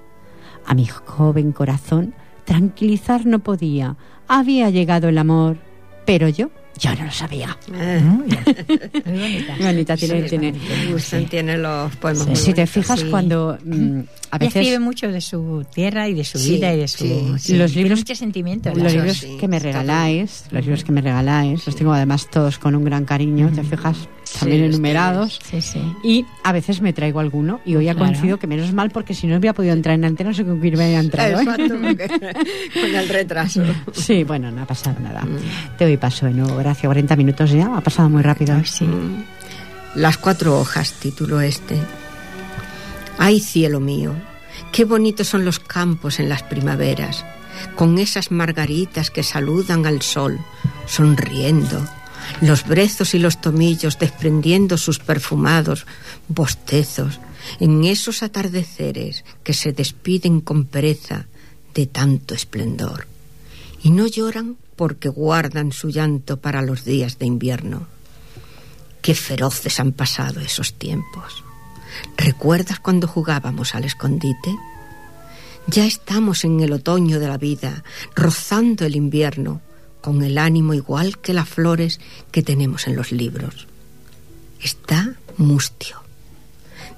[0.67, 3.97] A mi joven corazón tranquilizar no podía,
[4.29, 5.59] había llegado el amor,
[6.07, 7.57] pero yo, yo no lo sabía.
[7.75, 8.27] Eh, Muy.
[8.29, 9.57] Muy bonita.
[9.57, 10.55] Muy bonita, tiene, sí, tiene-
[10.93, 13.07] gustan, tiene los poemas muy Si te fijas sí.
[13.11, 14.01] cuando mm,
[14.31, 16.89] a Ella escribe veces mucho de su tierra y de su Sí, vida y de
[16.89, 16.99] su...
[17.05, 17.57] sí, sí.
[17.57, 18.77] Los Tiene libros- muchos sentimientos.
[18.77, 22.59] los libros sí, que me regaláis, los libros que me regaláis, los tengo además todos
[22.59, 24.09] con un gran cariño, te fijas,
[24.39, 25.41] también Sí, enumerados.
[25.51, 25.83] Sí, sí.
[26.03, 28.07] Y a veces me traigo alguno y hoy ha Claro.
[28.11, 30.61] coincidido que menos mal porque si no hubiera podido entrar en antena no sé con
[30.61, 31.41] quién hubiera entrado.
[31.41, 31.45] ¿eh?
[32.75, 33.63] Con el retraso.
[33.93, 35.23] Sí, bueno, no ha pasado nada.
[35.23, 35.77] Mm.
[35.79, 36.87] Te doy paso de nuevo, gracias.
[36.87, 38.55] 40 minutos ya, ha pasado muy rápido.
[38.55, 38.85] Ay, sí.
[38.85, 39.25] Mm.
[39.97, 41.77] Las cuatro hojas, título este.
[43.19, 44.13] Ay, cielo mío,
[44.73, 47.25] qué bonitos son los campos en las primaveras,
[47.75, 50.39] con esas margaritas que saludan al sol,
[50.87, 51.85] sonriendo,
[52.41, 55.87] los brezos y los tomillos desprendiendo sus perfumados
[56.29, 57.21] bostezos,
[57.59, 61.27] en esos atardeceres que se despiden con pereza
[61.75, 63.07] de tanto esplendor.
[63.83, 67.87] Y no lloran porque guardan su llanto para los días de invierno.
[69.03, 71.45] Qué feroces han pasado esos tiempos.
[72.17, 74.55] ¿Recuerdas cuando jugábamos al escondite?
[75.67, 79.61] Ya estamos en el otoño de la vida, rozando el invierno,
[80.01, 83.67] con el ánimo igual que las flores que tenemos en los libros.
[84.61, 86.03] Está mustio.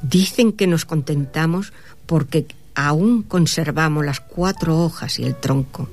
[0.02, 1.72] Dicen que nos contentamos
[2.06, 5.88] porque aún conservamos las cuatro hojas y el tronco.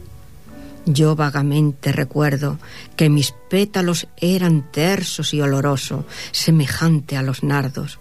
[0.86, 2.58] Yo vagamente recuerdo
[2.96, 8.00] que mis pétalos eran tersos y olorosos, semejante a los nardos.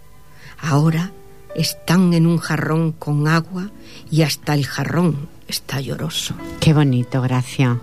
[0.59, 1.11] Ahora
[1.55, 3.69] están en un jarrón con agua
[4.09, 6.35] y hasta el jarrón está lloroso.
[6.59, 7.79] Qué bonito, Gracia.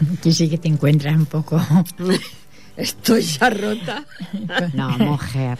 [0.18, 1.60] Aquí sí que te encuentras un poco...
[2.76, 4.04] Estoy ya rota.
[4.74, 5.58] No, mujer.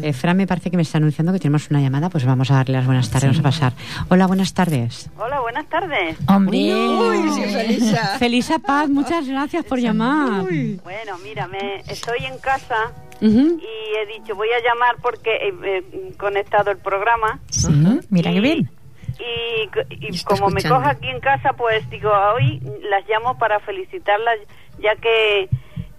[0.00, 2.54] Eh, Fran me parece que me está anunciando que tenemos una llamada, pues vamos a
[2.54, 3.72] darle las buenas tardes, vamos a pasar.
[4.08, 5.10] Hola, buenas tardes.
[5.18, 6.16] Hola, buenas tardes.
[6.28, 8.18] Hombre, Uy, sí, Felisa.
[8.18, 10.44] Felisa Paz, muchas gracias por llamar.
[10.44, 13.58] Bueno, mira, me, estoy en casa Ujú.
[13.60, 17.68] y he dicho voy a llamar porque he, he conectado el programa Sí,
[18.10, 18.70] mira qué bien.
[19.18, 22.60] Y, y como me coja aquí en casa pues digo hoy
[22.90, 24.38] las llamo para felicitarlas
[24.78, 25.48] ya que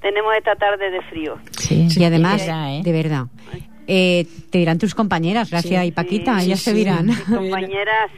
[0.02, 1.38] tenemos esta tarde de frío.
[1.58, 2.82] Sí, Y además, es verdad, ¿eh?
[2.84, 3.24] de verdad,
[3.88, 7.06] eh, te dirán tus compañeras, Gracia Sí, y Paquita, sí, ellas sí, te dirán.
[7.08, 8.12] Mis compañeras,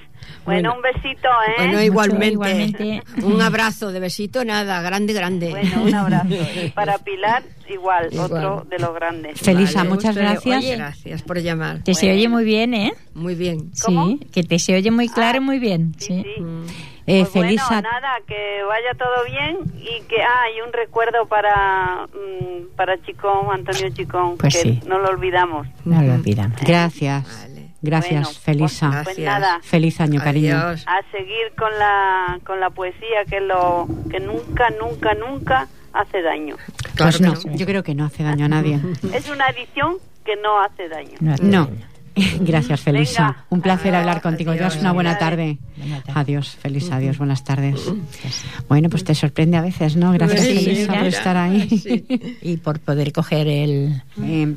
[0.46, 0.76] bueno, Bueno.
[0.76, 1.54] un besito, ¿eh?
[1.58, 2.32] Bueno, igualmente.
[2.34, 3.04] igualmente.
[3.24, 5.50] Un abrazo de besito, nada, grande, grande.
[5.50, 6.28] Bueno, un abrazo.
[6.66, 8.32] Y para Pilar, igual, Igual.
[8.32, 9.40] otro de los grandes.
[9.42, 10.58] Felisa, Vale, muchas gracias.
[10.64, 11.84] Oye, gracias por llamar.
[11.84, 12.94] Te se oye muy bien, ¿eh?
[13.14, 13.72] Muy bien.
[13.84, 14.08] ¿Cómo?
[14.08, 15.94] Sí, que te se oye muy claro y muy bien.
[15.98, 16.24] Sí, Sí.
[16.36, 16.42] sí.
[16.42, 16.66] Mm.
[17.10, 21.26] Eh, Pues Felisa, bueno, nada, que vaya todo bien y que ah, hay un recuerdo
[21.26, 24.80] para mm, para Chicón, Antonio Chicón, Pues que sí.
[24.86, 25.68] no lo olvidamos.
[25.86, 26.60] No lo olvidamos.
[26.66, 27.47] gracias.
[27.82, 28.90] Gracias, Bueno, Felisa.
[28.90, 29.26] pues- Gracias.
[29.26, 29.60] nada.
[29.62, 30.58] Feliz año, cariño.
[30.58, 30.84] Adiós.
[30.88, 36.56] A seguir con la con la poesía que lo que nunca nunca nunca hace daño.
[36.96, 37.56] Claro Pues no, no.
[37.58, 38.80] yo creo que no hace daño a nadie.
[39.14, 41.18] Es una edición que no hace daño.
[41.20, 41.66] No, hace No.
[41.66, 41.86] daño.
[42.42, 43.28] Gracias, Felisa.
[43.28, 43.46] Venga.
[43.50, 44.50] Un placer Adiós, hablar contigo.
[44.52, 44.62] adiós.
[44.74, 45.60] Llevas una buena tarde.
[45.78, 46.20] Buena tarde.
[46.20, 47.80] Adiós, feliz adiós, buenas tardes.
[48.68, 50.12] Bueno, pues te sorprende a veces, ¿no?
[50.14, 50.98] Gracias, Sí, Felisa, mira.
[50.98, 52.38] por estar ahí.
[52.42, 54.02] Y por poder coger el...
[54.24, 54.56] Eh,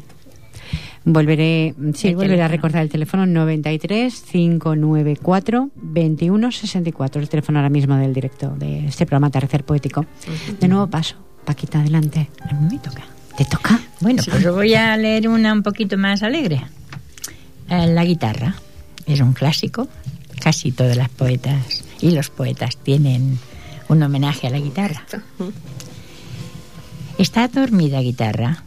[1.04, 7.70] volveré, sí, El volveré a recordar el teléfono 93 594 21 64, el teléfono ahora
[7.70, 10.06] mismo del directo de este programa Atardecer Poético.
[10.60, 12.28] De nuevo paso, Paquita, adelante.
[12.48, 13.02] A mí me toca.
[13.36, 13.80] ¿Te toca?
[14.00, 16.62] Bueno, pues yo voy a leer una un poquito más alegre.
[17.68, 18.54] Eh, La guitarra
[19.06, 19.88] es un clásico.
[20.40, 23.38] Casi todas las poetas y los poetas tienen
[23.88, 25.04] un homenaje a la guitarra.
[27.18, 28.64] Está dormida guitarra.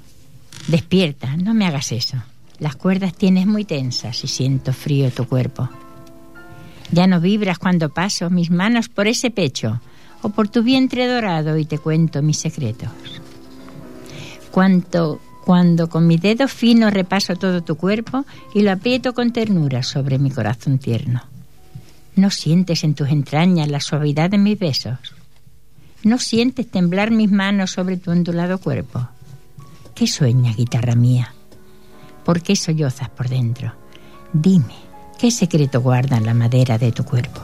[0.67, 2.17] Despierta, no me hagas eso.
[2.59, 5.69] Las cuerdas tienes muy tensas y siento frío tu cuerpo.
[6.91, 9.81] Ya no vibras cuando paso mis manos por ese pecho
[10.21, 12.89] o por tu vientre dorado y te cuento mis secretos.
[14.51, 19.83] Cuanto, cuando con mi dedo fino repaso todo tu cuerpo y lo aprieto con ternura
[19.83, 21.23] sobre mi corazón tierno.
[22.15, 24.99] ¿No sientes en tus entrañas la suavidad de mis besos?
[26.03, 29.09] ¿No sientes temblar mis manos sobre tu ondulado cuerpo?
[29.95, 31.33] ¿Qué sueñas, guitarra mía?
[32.25, 33.73] ¿Por qué sollozas por dentro?
[34.33, 34.75] Dime,
[35.19, 37.41] ¿qué secreto guarda la madera de tu cuerpo?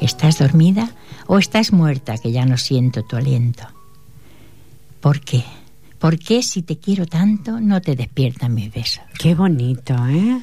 [0.00, 0.90] ¿Estás dormida
[1.26, 3.64] o estás muerta que ya no siento tu aliento?
[5.00, 5.44] ¿Por qué?
[5.98, 9.04] ¿Por qué si te quiero tanto no te despiertan mis besos?
[9.18, 10.40] Qué bonito, ¿eh?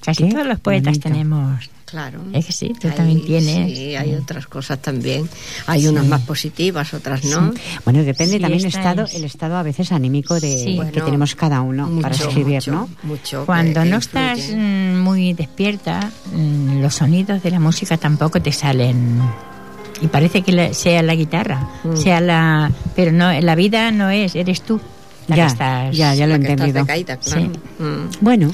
[0.00, 1.08] Casi Qué todos los poetas bonito.
[1.08, 1.70] tenemos.
[1.86, 2.20] Claro.
[2.32, 3.72] Es que sí, tú Hay- también tienes.
[3.78, 5.28] Sí, hay otras cosas también.
[5.66, 7.52] Hay unas más positivas, otras no.
[7.84, 10.80] Bueno, depende Sí, también el esta estado, es- el estado a veces anímico de Sí.
[10.92, 12.88] que tenemos cada uno para escribir, mucho, ¿no?
[13.04, 13.46] Mucho.
[13.46, 18.50] Cuando que no estás mm, muy despierta, mm, los sonidos de la música tampoco te
[18.50, 19.20] salen.
[20.02, 21.96] Y parece que la- sea la guitarra, Mm.
[21.96, 22.70] sea la.
[22.96, 24.80] Pero no, la vida no es, eres tú
[25.28, 25.96] la Ya, que estás.
[25.96, 26.80] ya, ya lo he entendido.
[26.80, 27.50] decaída, claro.
[27.78, 28.08] Mm.
[28.20, 28.52] Bueno,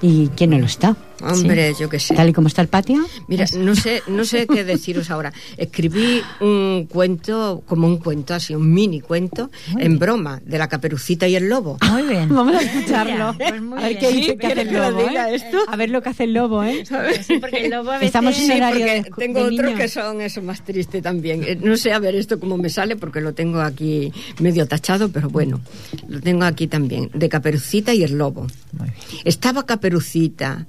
[0.00, 0.96] ¿y quién no lo está?
[1.22, 2.14] Hombre, yo qué sé.
[2.14, 3.04] Tal y como está el patio.
[3.28, 5.32] Mira, no sé, no sé qué deciros ahora.
[5.56, 11.26] Escribí un cuento, como un cuento, así, un mini cuento, en broma, de la caperucita
[11.28, 11.78] y el lobo.
[11.90, 12.28] Muy bien.
[12.28, 13.32] Vamos a escucharlo.
[13.34, 14.00] Mira, pues muy a ver bien.
[14.00, 15.34] qué Sí, que hace el ¿quieres que lobo, diga ¿eh?
[15.34, 15.58] esto?
[15.68, 16.84] A ver lo que hace el lobo, ¿eh?
[17.26, 19.60] Sí, porque el lobo a veces- Estamos en Sí, horario porque de- tengo de otros
[19.66, 19.80] niños.
[19.80, 21.42] que son eso más triste también.
[21.44, 25.08] Eh, No sé a ver esto cómo me sale porque lo tengo aquí medio tachado,
[25.10, 25.60] pero bueno,
[26.08, 28.46] lo tengo aquí también, de Caperucita y el lobo.
[28.72, 29.20] Muy bien.
[29.24, 30.66] Estaba Caperucita,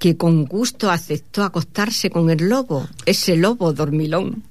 [0.00, 4.42] que con gusto aceptó acostarse con el lobo, ese lobo dormilón.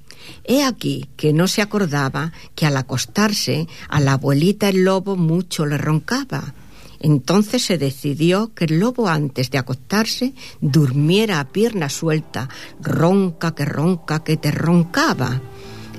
[0.45, 5.65] He aquí que no se acordaba que al acostarse a la abuelita el lobo mucho
[5.65, 6.53] le roncaba.
[7.01, 12.47] Entonces se decidió que el lobo antes de acostarse durmiera a pierna suelta,
[12.81, 15.41] ronca que ronca que te roncaba.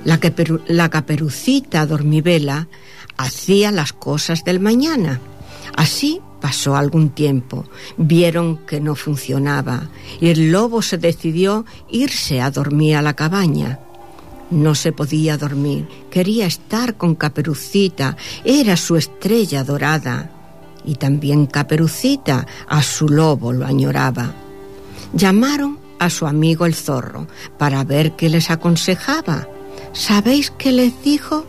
[0.05, 2.67] La, caperu- la caperucita dormivela
[3.17, 5.19] hacía las cosas del mañana.
[5.75, 7.65] Así pasó algún tiempo.
[7.95, 9.89] Vieron que no funcionaba
[10.19, 13.79] y el lobo se decidió irse a dormir a la cabaña.
[14.49, 20.29] No se podía dormir, quería estar con Caperucita, era su estrella dorada.
[20.83, 24.33] Y también Caperucita a su lobo lo añoraba.
[25.13, 27.27] Llamaron a su amigo el zorro
[27.57, 29.47] para ver qué les aconsejaba.
[29.93, 31.45] ¿Sabéis qué les dijo?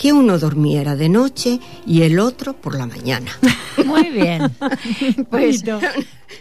[0.00, 3.30] Que uno durmiera de noche y el otro por la mañana.
[3.84, 4.50] Muy bien.
[5.30, 5.62] Pues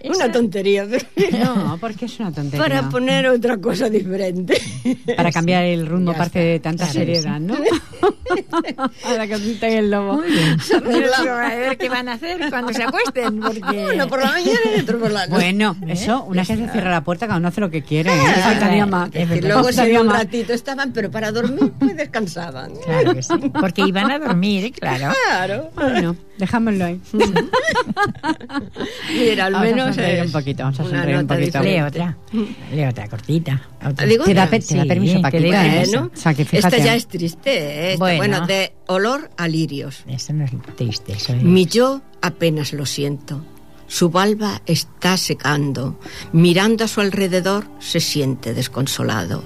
[0.03, 0.87] Una tontería.
[1.31, 2.59] No, porque es una tontería.
[2.65, 4.59] Para poner otra cosa diferente.
[5.15, 6.49] Para cambiar el rumbo, Ya aparte está.
[6.51, 7.55] de tanta Claro seriedad, ¿no?
[9.05, 10.21] a la cosita y el lobo.
[11.41, 13.87] a ver qué van a hacer cuando se acuesten, porque...
[13.93, 15.33] Uno por la mañana y otro por la noche.
[15.35, 18.11] Bueno, eso, una que se cierra la puerta, cada uno hace lo que quiere.
[18.13, 18.19] ¿eh?
[18.25, 19.09] Ah, Faltaría más.
[19.13, 20.17] es Que luego si un más.
[20.19, 22.71] ratito estaban, pero para dormir pues descansaban.
[22.85, 25.13] Claro que sí, porque iban a dormir, claro.
[25.27, 25.69] Claro.
[25.75, 27.01] Bueno, dejámoslo ahí.
[29.13, 29.55] Mira, al
[29.89, 31.59] A sonreír un poquito, vamos a sonreír un poquito.
[31.61, 32.17] Lee otra,
[32.73, 33.61] lee otra cortita.
[33.85, 34.05] otra.
[34.05, 34.59] Digo, Te da, otra.
[34.59, 35.97] pe- te da Sí, permiso, te Paquita, doy ¿eh?
[35.97, 37.51] O sea, que Esta ya es triste.
[37.57, 37.87] ¿eh?
[37.93, 38.17] Esta, Bueno.
[38.17, 38.47] bueno.
[38.47, 40.03] de olor a lirios.
[40.07, 41.43] Eso no es triste, eso es...
[41.43, 43.43] Mi yo apenas lo siento.
[43.87, 45.99] Su balba está secando.
[46.31, 49.43] Mirando a su alrededor se siente desconsolado.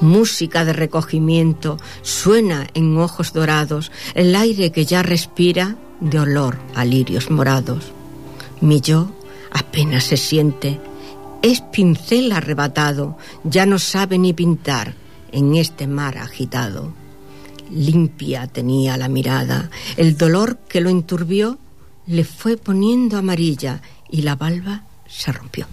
[0.00, 6.84] Música de recogimiento suena en ojos dorados, el aire que ya respira de olor a
[6.86, 7.92] lirios morados.
[8.62, 9.12] Mi yo
[9.50, 10.80] apenas se siente,
[11.42, 14.94] es pincel arrebatado, ya no sabe ni pintar
[15.32, 16.92] en este mar agitado.
[17.70, 21.58] Limpia tenía la mirada, el dolor que lo enturbió
[22.06, 23.80] le fue poniendo amarilla
[24.10, 25.66] y la balba se rompió.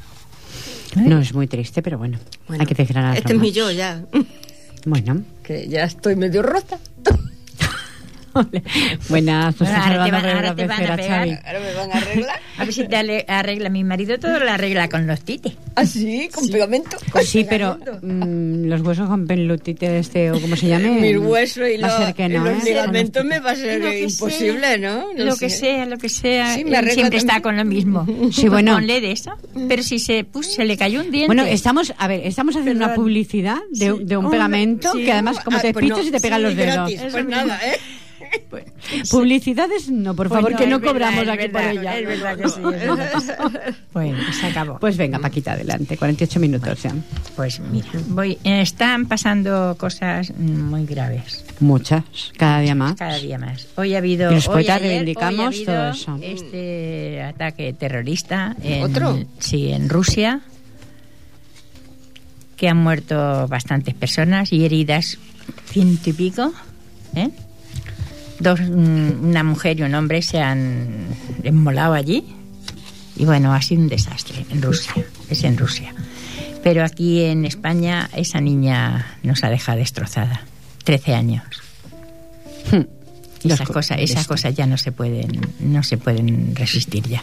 [0.96, 2.18] No es muy triste, pero bueno,
[2.48, 4.04] Bueno, hay que declarar Este es mi yo ya,
[4.86, 6.80] Bueno, que ya estoy medio rota.
[9.10, 11.42] Buenas, Bueno, ahora te van- ahora te van a pegar.
[11.46, 12.40] Ahora me van a arreglar.
[12.58, 15.54] A ver si te ale- arregla mi marido todo, lo arregla con los tites.
[15.76, 16.98] Así, con pegamento.
[17.12, 18.08] con Sí, pero pegamento.
[18.08, 20.90] mm, los huesos con pelutite de este, o como se llame.
[21.02, 22.66] Mi hueso y, va a lo- ser que y no, los ¿eh?
[22.66, 25.14] ligamentos me va a ser Lo imposible, sea, ¿no?
[25.14, 25.40] No lo sé.
[25.46, 26.56] que sea, lo que sea.
[26.56, 28.06] Sí, me siempre está con lo mismo.
[28.32, 28.74] Sí, bueno.
[28.74, 29.32] Ponle de eso.
[29.68, 31.28] Pero si se, puso, se le cayó un diente.
[31.28, 33.04] Bueno, estamos, a ver, estamos haciendo una Perdón.
[33.06, 34.04] publicidad de, Sí.
[34.04, 35.04] de un Hombre, pegamento sí.
[35.06, 36.74] que además como Ah, te pues pichas no, y te pegan sí, los dedos.
[36.76, 37.78] gratis, pues nada, ¿eh?
[39.12, 42.00] Publicidades no, por Pues favor, que no verdad, cobramos es aquí por verdad, ella.
[42.00, 42.60] Es verdad que sí.
[42.60, 43.76] es verdad.
[43.94, 44.80] Bueno, se acabó.
[44.80, 46.94] Pues venga, Paquita, adelante, 48 minutos ya.
[47.36, 51.46] Pues mira, voy, eh, están pasando cosas muy graves.
[51.60, 52.04] Muchas,
[52.38, 52.96] cada día más.
[52.96, 53.68] Cada día más.
[53.76, 54.32] Hoy ha habido.
[54.32, 56.20] Y los hoy, ayer, reivindicamos hoy ha todo eso.
[56.22, 58.56] Este ataque terrorista.
[58.62, 59.20] En, ¿Otro?
[59.40, 60.42] Sí, en Rusia.
[62.56, 65.18] Que han muerto bastantes personas y heridas
[65.66, 66.54] ciento y pico.
[67.16, 67.30] ¿eh?
[68.40, 70.88] Dos, mm, una mujer y un hombre se han
[71.44, 72.24] enmolado allí.
[73.16, 74.94] Y bueno, ha sido un desastre en Rusia.
[75.30, 75.94] Es en Rusia.
[76.64, 80.42] Pero aquí en España esa niña nos ha dejado destrozada.
[80.84, 81.44] 13 años.
[83.44, 87.22] Las Esas co- cosas, esas cosas ya no se pueden, no se pueden resistir ya.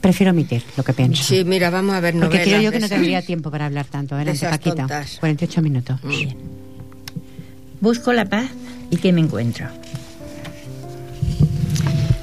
[0.00, 1.22] Prefiero omitir lo que pienso.
[1.24, 3.86] Sí, mira, vamos a ver Porque novelas creo yo que no tendría tiempo para hablar
[3.86, 4.14] tanto.
[4.14, 4.76] Adelante, Paquita.
[4.76, 5.16] tontas.
[5.20, 6.00] 48 minutos.
[6.02, 6.36] Bien.
[7.80, 8.46] Busco la paz
[8.94, 9.66] y ¿qué me encuentro?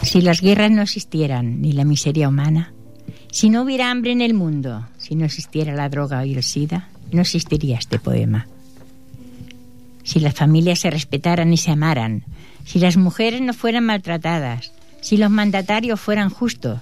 [0.03, 2.71] Si las guerras no existieran ni la miseria humana,
[3.29, 6.87] si no hubiera hambre en el mundo, si no existiera la droga y el SIDA,
[7.11, 8.47] no existiría este poema.
[10.03, 12.23] Si las familias se respetaran y se amaran,
[12.65, 16.79] si las mujeres no fueran maltratadas, si los mandatarios fueran justos,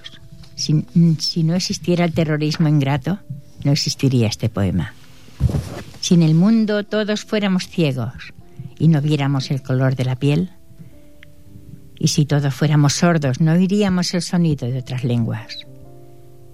[0.54, 0.84] si,
[1.18, 3.18] si no existiera el terrorismo ingrato,
[3.64, 4.94] no existiría este poema.
[6.00, 8.32] Si en el mundo todos fuéramos ciegos
[8.80, 10.50] y no viéramos el color de la piel,
[11.98, 15.66] y si todos fuéramos sordos no oiríamos el sonido de otras lenguas,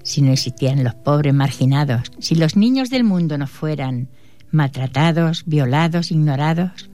[0.03, 4.09] si no existieran los pobres marginados, si los niños del mundo no fueran
[4.51, 6.91] maltratados, violados, ignorados,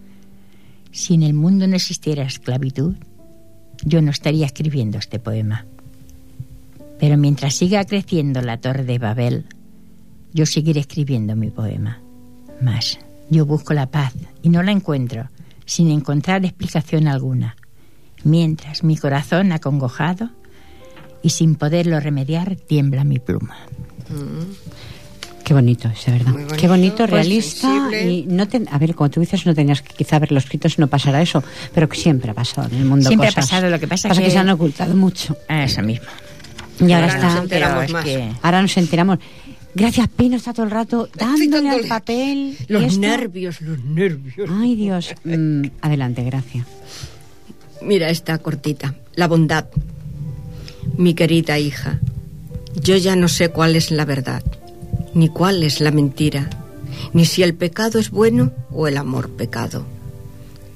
[0.93, 2.95] si en el mundo no existiera esclavitud,
[3.85, 5.65] yo no estaría escribiendo este poema.
[7.01, 9.47] Pero mientras siga creciendo la torre de Babel,
[10.35, 12.01] yo seguiré escribiendo mi poema.
[12.61, 12.99] Mas
[13.33, 14.13] yo busco la paz
[14.43, 15.29] y no la encuentro
[15.65, 17.57] sin encontrar explicación alguna,
[18.25, 20.31] mientras mi corazón acongojado
[21.23, 23.57] y sin poderlo remediar tiembla mi pluma.
[25.45, 26.33] Qué bonito es, de verdad.
[26.33, 27.69] Bonito, Qué bonito, pues, realista.
[28.05, 30.81] y no ten- a ver, como tú dices, no tenías que quizá haberlo escrito si
[30.81, 31.43] no pasara eso,
[31.75, 33.47] pero que siempre ha pasado en el mundo Siempre ha cosas.
[33.51, 34.21] pasado, lo que pasa que...
[34.23, 35.37] que- se han ocultado mucho.
[35.49, 36.07] Eso mismo.
[36.81, 37.43] Y ahora, Ahora nos está.
[37.43, 38.05] enteramos Pero es más.
[38.05, 39.19] que- Ahora nos enteramos.
[39.75, 41.89] Gracias, Pino está todo el rato dándole al dándole.
[41.89, 42.57] papel.
[42.69, 44.51] y Los nervios, los nervios.
[44.53, 45.15] Ay, Dios.
[45.25, 46.67] Mm, adelante, gracias.
[47.81, 48.95] Mira esta cortita.
[49.15, 49.67] La bondad.
[50.99, 52.01] Mi querida hija,
[52.83, 54.43] yo ya no sé cuál es la verdad,
[55.15, 56.51] ni cuál es la mentira,
[57.13, 59.87] ni si el pecado es bueno o el amor pecado.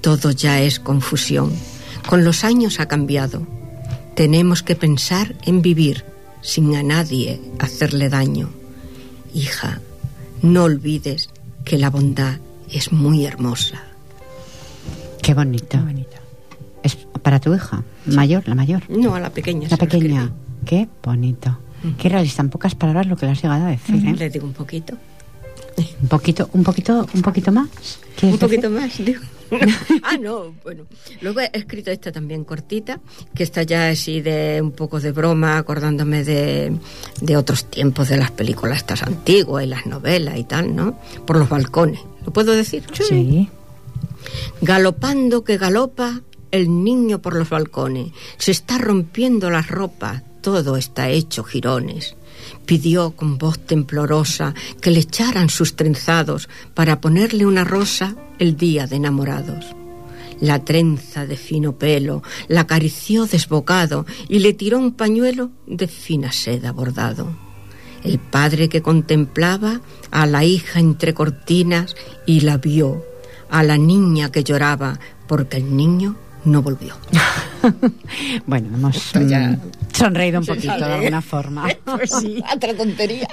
[0.01, 1.51] Todo ya es confusión.
[2.09, 3.45] Con los años ha cambiado.
[4.15, 6.03] Tenemos que pensar en vivir
[6.41, 8.49] sin a nadie hacerle daño.
[9.37, 9.79] Hija,
[10.41, 11.29] no olvides
[11.63, 12.39] que la bondad
[12.71, 13.83] es muy hermosa.
[15.21, 15.67] Qué bonito.
[15.69, 16.17] Qué bonito.
[16.81, 18.81] Es para tu hija, mayor, la mayor.
[18.89, 19.67] No, a la pequeña.
[19.69, 20.31] La pequeña.
[20.65, 21.55] Qué bonito.
[21.99, 24.15] Qué realista, en pocas palabras lo que le has llegado a decir, ¿eh?
[24.15, 24.97] Le digo un poquito.
[26.01, 27.67] Un poquito, un poquito, un poquito más.
[28.23, 29.21] Un poquito más, digo.
[30.03, 30.85] ah, no, bueno.
[31.21, 32.99] Luego he escrito esta también cortita,
[33.33, 36.73] que está ya así de un poco de broma, acordándome de,
[37.21, 40.99] de otros tiempos de las películas estas antiguas y las novelas y tal, ¿no?
[41.25, 42.01] Por los balcones.
[42.25, 42.83] ¿Lo puedo decir?
[42.93, 43.49] Sí.
[44.61, 46.21] Galopando que galopa
[46.51, 48.11] el niño por los balcones.
[48.37, 52.15] Se está rompiendo las ropas, todo está hecho jirones
[52.65, 58.87] pidió con voz temblorosa que le echaran sus trenzados para ponerle una rosa el día
[58.87, 59.65] de enamorados.
[60.39, 66.31] La trenza de fino pelo la acarició desbocado y le tiró un pañuelo de fina
[66.31, 67.27] seda bordado.
[68.03, 69.81] El padre que contemplaba
[70.11, 71.95] a la hija entre cortinas
[72.27, 73.03] y la vio,
[73.49, 76.95] a la niña que lloraba porque el niño no volvió.
[78.45, 79.55] bueno, hemos mm,
[79.97, 81.67] sonreído un poquito de alguna forma.
[81.97, 83.27] Pues sí, otra tontería.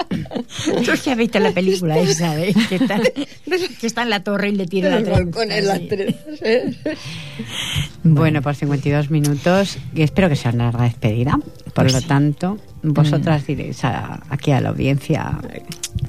[0.82, 2.54] Yo que ha visto la película esa, ¿eh?
[2.68, 3.00] que, está,
[3.80, 6.76] que está en la torre y le tira la el
[8.04, 11.38] Bueno, por 52 minutos, y espero que sea una larga despedida.
[11.74, 12.58] Por lo tanto,
[12.92, 13.46] vosotras mm.
[13.46, 15.38] diréis aquí a la audiencia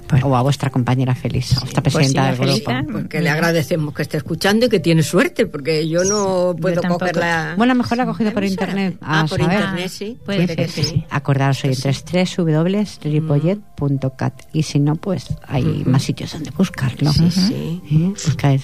[0.08, 2.72] pues, o a vuestra compañera feliz, a vuestra pues presidenta del grupo.
[2.92, 7.54] Porque le agradecemos que esté escuchando y que tiene suerte, porque yo no puedo cogerla.
[7.58, 8.98] Bueno, a lo mejor la ha cogido por internet.
[9.02, 10.18] Ah, por internet, sí.
[10.26, 11.06] Puede ser que sí.
[11.10, 11.94] Acordaros hoy entre
[12.38, 17.12] www.ripollet.cat y si no, pues hay más sitios donde buscarlo.
[17.12, 17.82] Sí, sí.
[17.92, 18.14] ¿Eh?
[18.26, 18.64] Buscáis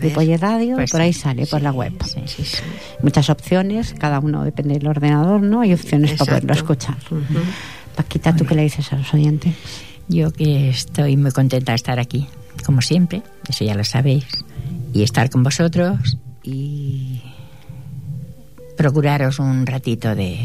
[0.00, 1.92] Ripollet Radio, pues por ahí sale, por la web.
[3.02, 5.60] Muchas opciones, cada uno depende del ordenador, ¿no?
[5.60, 6.96] Hay opciones para poderlo escuchar.
[7.96, 9.54] Paquita, ¿tú qué le dices a los oyentes?
[10.08, 12.26] Yo que estoy muy contenta de estar aquí,
[12.64, 14.26] como siempre, eso ya lo sabéis,
[14.92, 17.22] y estar con vosotros y
[18.76, 20.38] procuraros un ratito de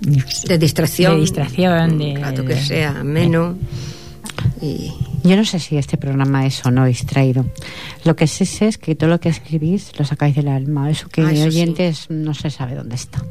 [0.00, 3.56] de distracción, de distracción, de, rato que sea menos
[4.62, 7.44] y yo no sé si este programa es o no distraído.
[8.04, 10.90] Lo que sí sé es que todo lo que escribís lo sacáis del alma.
[10.90, 13.22] Eso que ah, oyentes no se sabe dónde está.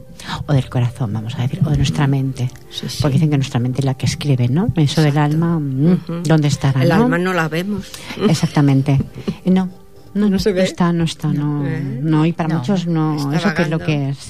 [0.48, 2.50] O del corazón, vamos a decir, o de nuestra mente.
[3.02, 4.72] Porque dicen que nuestra mente es la que escribe, ¿no?
[4.76, 6.84] Eso del alma, mm, ¿dónde estará?
[6.84, 7.92] El alma no la vemos.
[8.28, 9.00] Exactamente.
[9.46, 9.70] No,
[10.14, 10.64] no, no, se ve.
[10.64, 11.64] está, no está, no,
[12.02, 14.30] no, y para muchos no, eso que es lo que es,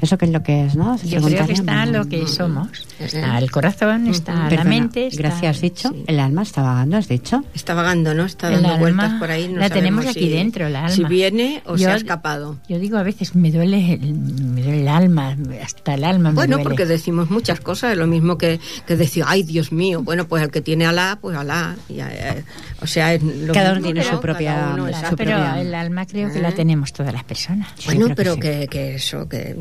[0.00, 0.96] eso que es lo que es, ¿no?
[1.02, 2.68] Yo creo que está lo que somos,
[2.98, 5.08] está el corazón, está la mente.
[5.12, 7.44] Gracias, has dicho, el alma está vagando, has dicho.
[7.54, 8.24] Está vagando, ¿no?
[8.24, 9.48] Está dando vueltas por ahí.
[9.48, 10.90] la tenemos aquí dentro, el alma.
[10.90, 12.58] Si viene o se ha escapado.
[12.68, 16.30] Yo digo a veces me duele, el, me duele el alma, hasta el alma.
[16.30, 20.26] bueno, porque decimos muchas cosas, es lo mismo que, que decir, ay Dios mío, bueno,
[20.26, 21.76] pues el que tiene Alá, pues Alá.
[21.88, 22.44] Eh,
[22.80, 24.76] o sea, es lo cada uno tiene su propia
[25.16, 27.68] pero el alma creo que la tenemos todas las personas.
[27.84, 29.56] Bueno, pero que, que, eso, que,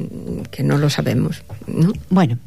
[0.52, 1.44] que, no lo sabemos.
[1.68, 1.94] ¿no?
[2.10, 2.38] Bueno,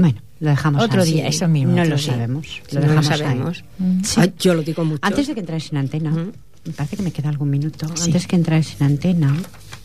[0.00, 1.74] bueno, lo dejamos Otro día, eso mismo.
[1.74, 2.62] No lo sabemos.
[2.72, 3.64] Lo dejamos no lo sabemos.
[4.02, 4.20] Sí.
[4.38, 5.00] yo lo digo mucho.
[5.02, 7.86] Antes de que entráis en antena, me parece que me queda algún minuto.
[7.86, 9.36] Antes que entráis en antena,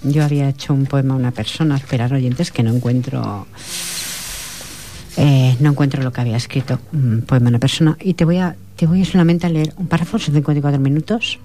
[0.03, 3.47] yo había hecho un poema a una persona, esperar oyentes, que no encuentro.
[5.17, 8.37] Eh, no encuentro lo que había escrito, un poema a una persona, y te voy
[8.37, 11.39] a, te voy solamente a leer un párrafo, son 54 minutos.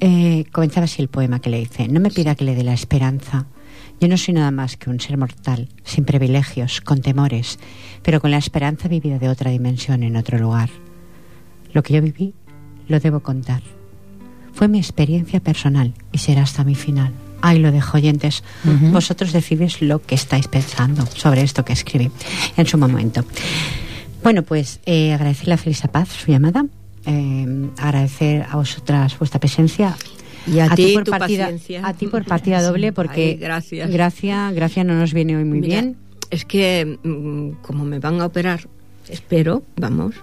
[0.00, 1.88] Eh, comenzaba así el poema que le hice.
[1.88, 3.46] No me pida que le dé la esperanza.
[4.00, 7.58] Yo no soy nada más que un ser mortal, sin privilegios, con temores,
[8.02, 10.70] pero con la esperanza vivida de otra dimensión en otro lugar.
[11.72, 12.34] Lo que yo viví,
[12.88, 13.62] lo debo contar.
[14.54, 17.12] Fue mi experiencia personal y será hasta mi final.
[17.42, 18.42] Ahí lo dejo, oyentes.
[18.92, 22.10] Vosotros decidís lo que estáis pensando sobre esto que escribí
[22.56, 23.24] en su momento.
[24.22, 26.66] Bueno, pues eh, agradecerle a Felisa Paz su llamada
[27.06, 29.96] eh, agradecer a vosotras vuestra presencia
[30.46, 31.86] y a, ti, por tu partida, paciencia.
[31.86, 33.90] A ti por partida doble, porque gracias.
[33.90, 35.96] Gracia, gracia no nos viene hoy muy bien.
[36.30, 38.68] Es que mm, como me van a operar
[39.10, 40.14] espero, vamos.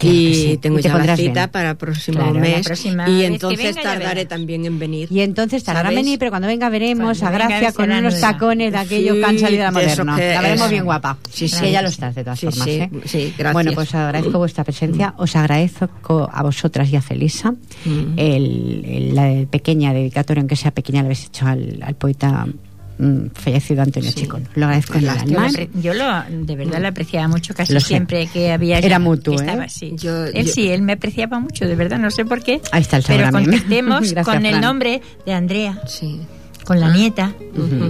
[0.00, 2.66] y tengo ya la cita para el próximo mes.
[3.06, 5.08] Y entonces tardaré también en venir.
[5.10, 8.78] Y entonces tardará en venir, pero cuando venga veremos a Gracia con unos tacones de
[8.78, 10.16] aquello que han salido de la moderna.
[10.18, 11.18] La veremos bien guapa.
[11.30, 11.66] Sí, sí.
[11.66, 12.66] ella lo estás de todas formas.
[12.66, 12.90] ¿eh?
[13.04, 13.52] Sí, gracias.
[13.52, 15.14] Bueno, pues agradezco vuestra presencia.
[15.16, 18.14] Os agradezco a vosotras y a Felisa mm.
[18.16, 22.46] el, la pequeña dedicatoria, aunque sea pequeña, la habéis hecho al, al poeta
[22.98, 24.38] Mm, fallecido Antonio Chico.
[24.54, 25.48] Lo agradezco en el alma.
[25.74, 28.78] Yo lo, de verdad lo apreciaba mucho casi siempre que había...
[28.78, 29.66] Era mutuo, ¿eh?
[29.68, 29.96] sí.
[30.34, 32.60] él sí, él me apreciaba mucho, de verdad, no sé por qué.
[32.70, 35.80] Ahí está el Pero contestemos con el nombre de Andrea.
[35.86, 36.20] Sí
[36.64, 37.32] con la nieta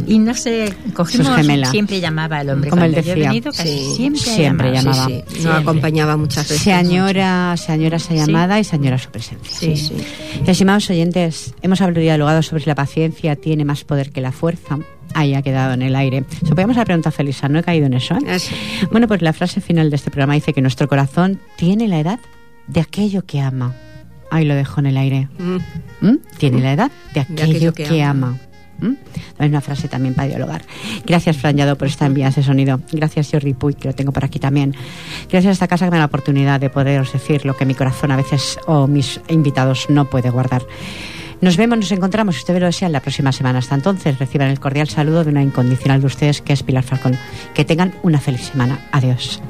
[0.06, 1.28] y no sé cogimos
[1.70, 5.08] siempre llamaba al hombre como él decía venido, casi siempre, siempre llamaba,
[5.42, 9.72] nos acompañaba muchas veces señora señora esa llamada y señora su presencia
[10.46, 14.78] estimados oyentes hemos hablado dialogado sobre si la paciencia tiene más poder que la fuerza
[15.14, 16.24] ahí ha quedado en el aire.
[16.40, 18.16] Supongamos la pregunta Felisa, no he caído en eso.
[18.16, 18.38] ¿eh?
[18.90, 22.20] Bueno, pues la frase final de este programa dice que nuestro corazón tiene la edad
[22.66, 23.74] de aquello que ama.
[24.30, 25.28] Ahí lo dejo en el aire.
[25.38, 26.06] Mm.
[26.06, 26.18] ¿Mm?
[26.38, 28.38] Tiene la edad de aquello, que, ama.
[28.82, 28.94] ¿Mm?
[29.38, 30.62] Es una frase también para dialogar.
[31.06, 32.80] Gracias, Fran Yado, por esta envía ese sonido.
[32.90, 34.74] Gracias, Jordi Puy, que lo tengo por aquí también.
[35.30, 37.74] Gracias a esta casa que me da la oportunidad de poderos decir lo que mi
[37.74, 40.62] corazón a veces o mis invitados no puede guardar.
[41.40, 43.58] Nos vemos, nos encontramos, si usted lo desea, la próxima semana.
[43.58, 47.18] Hasta entonces, reciban el cordial saludo de una incondicional de ustedes, que es Pilar Falcón.
[47.52, 48.78] Que tengan una feliz semana.
[48.92, 49.42] Adiós.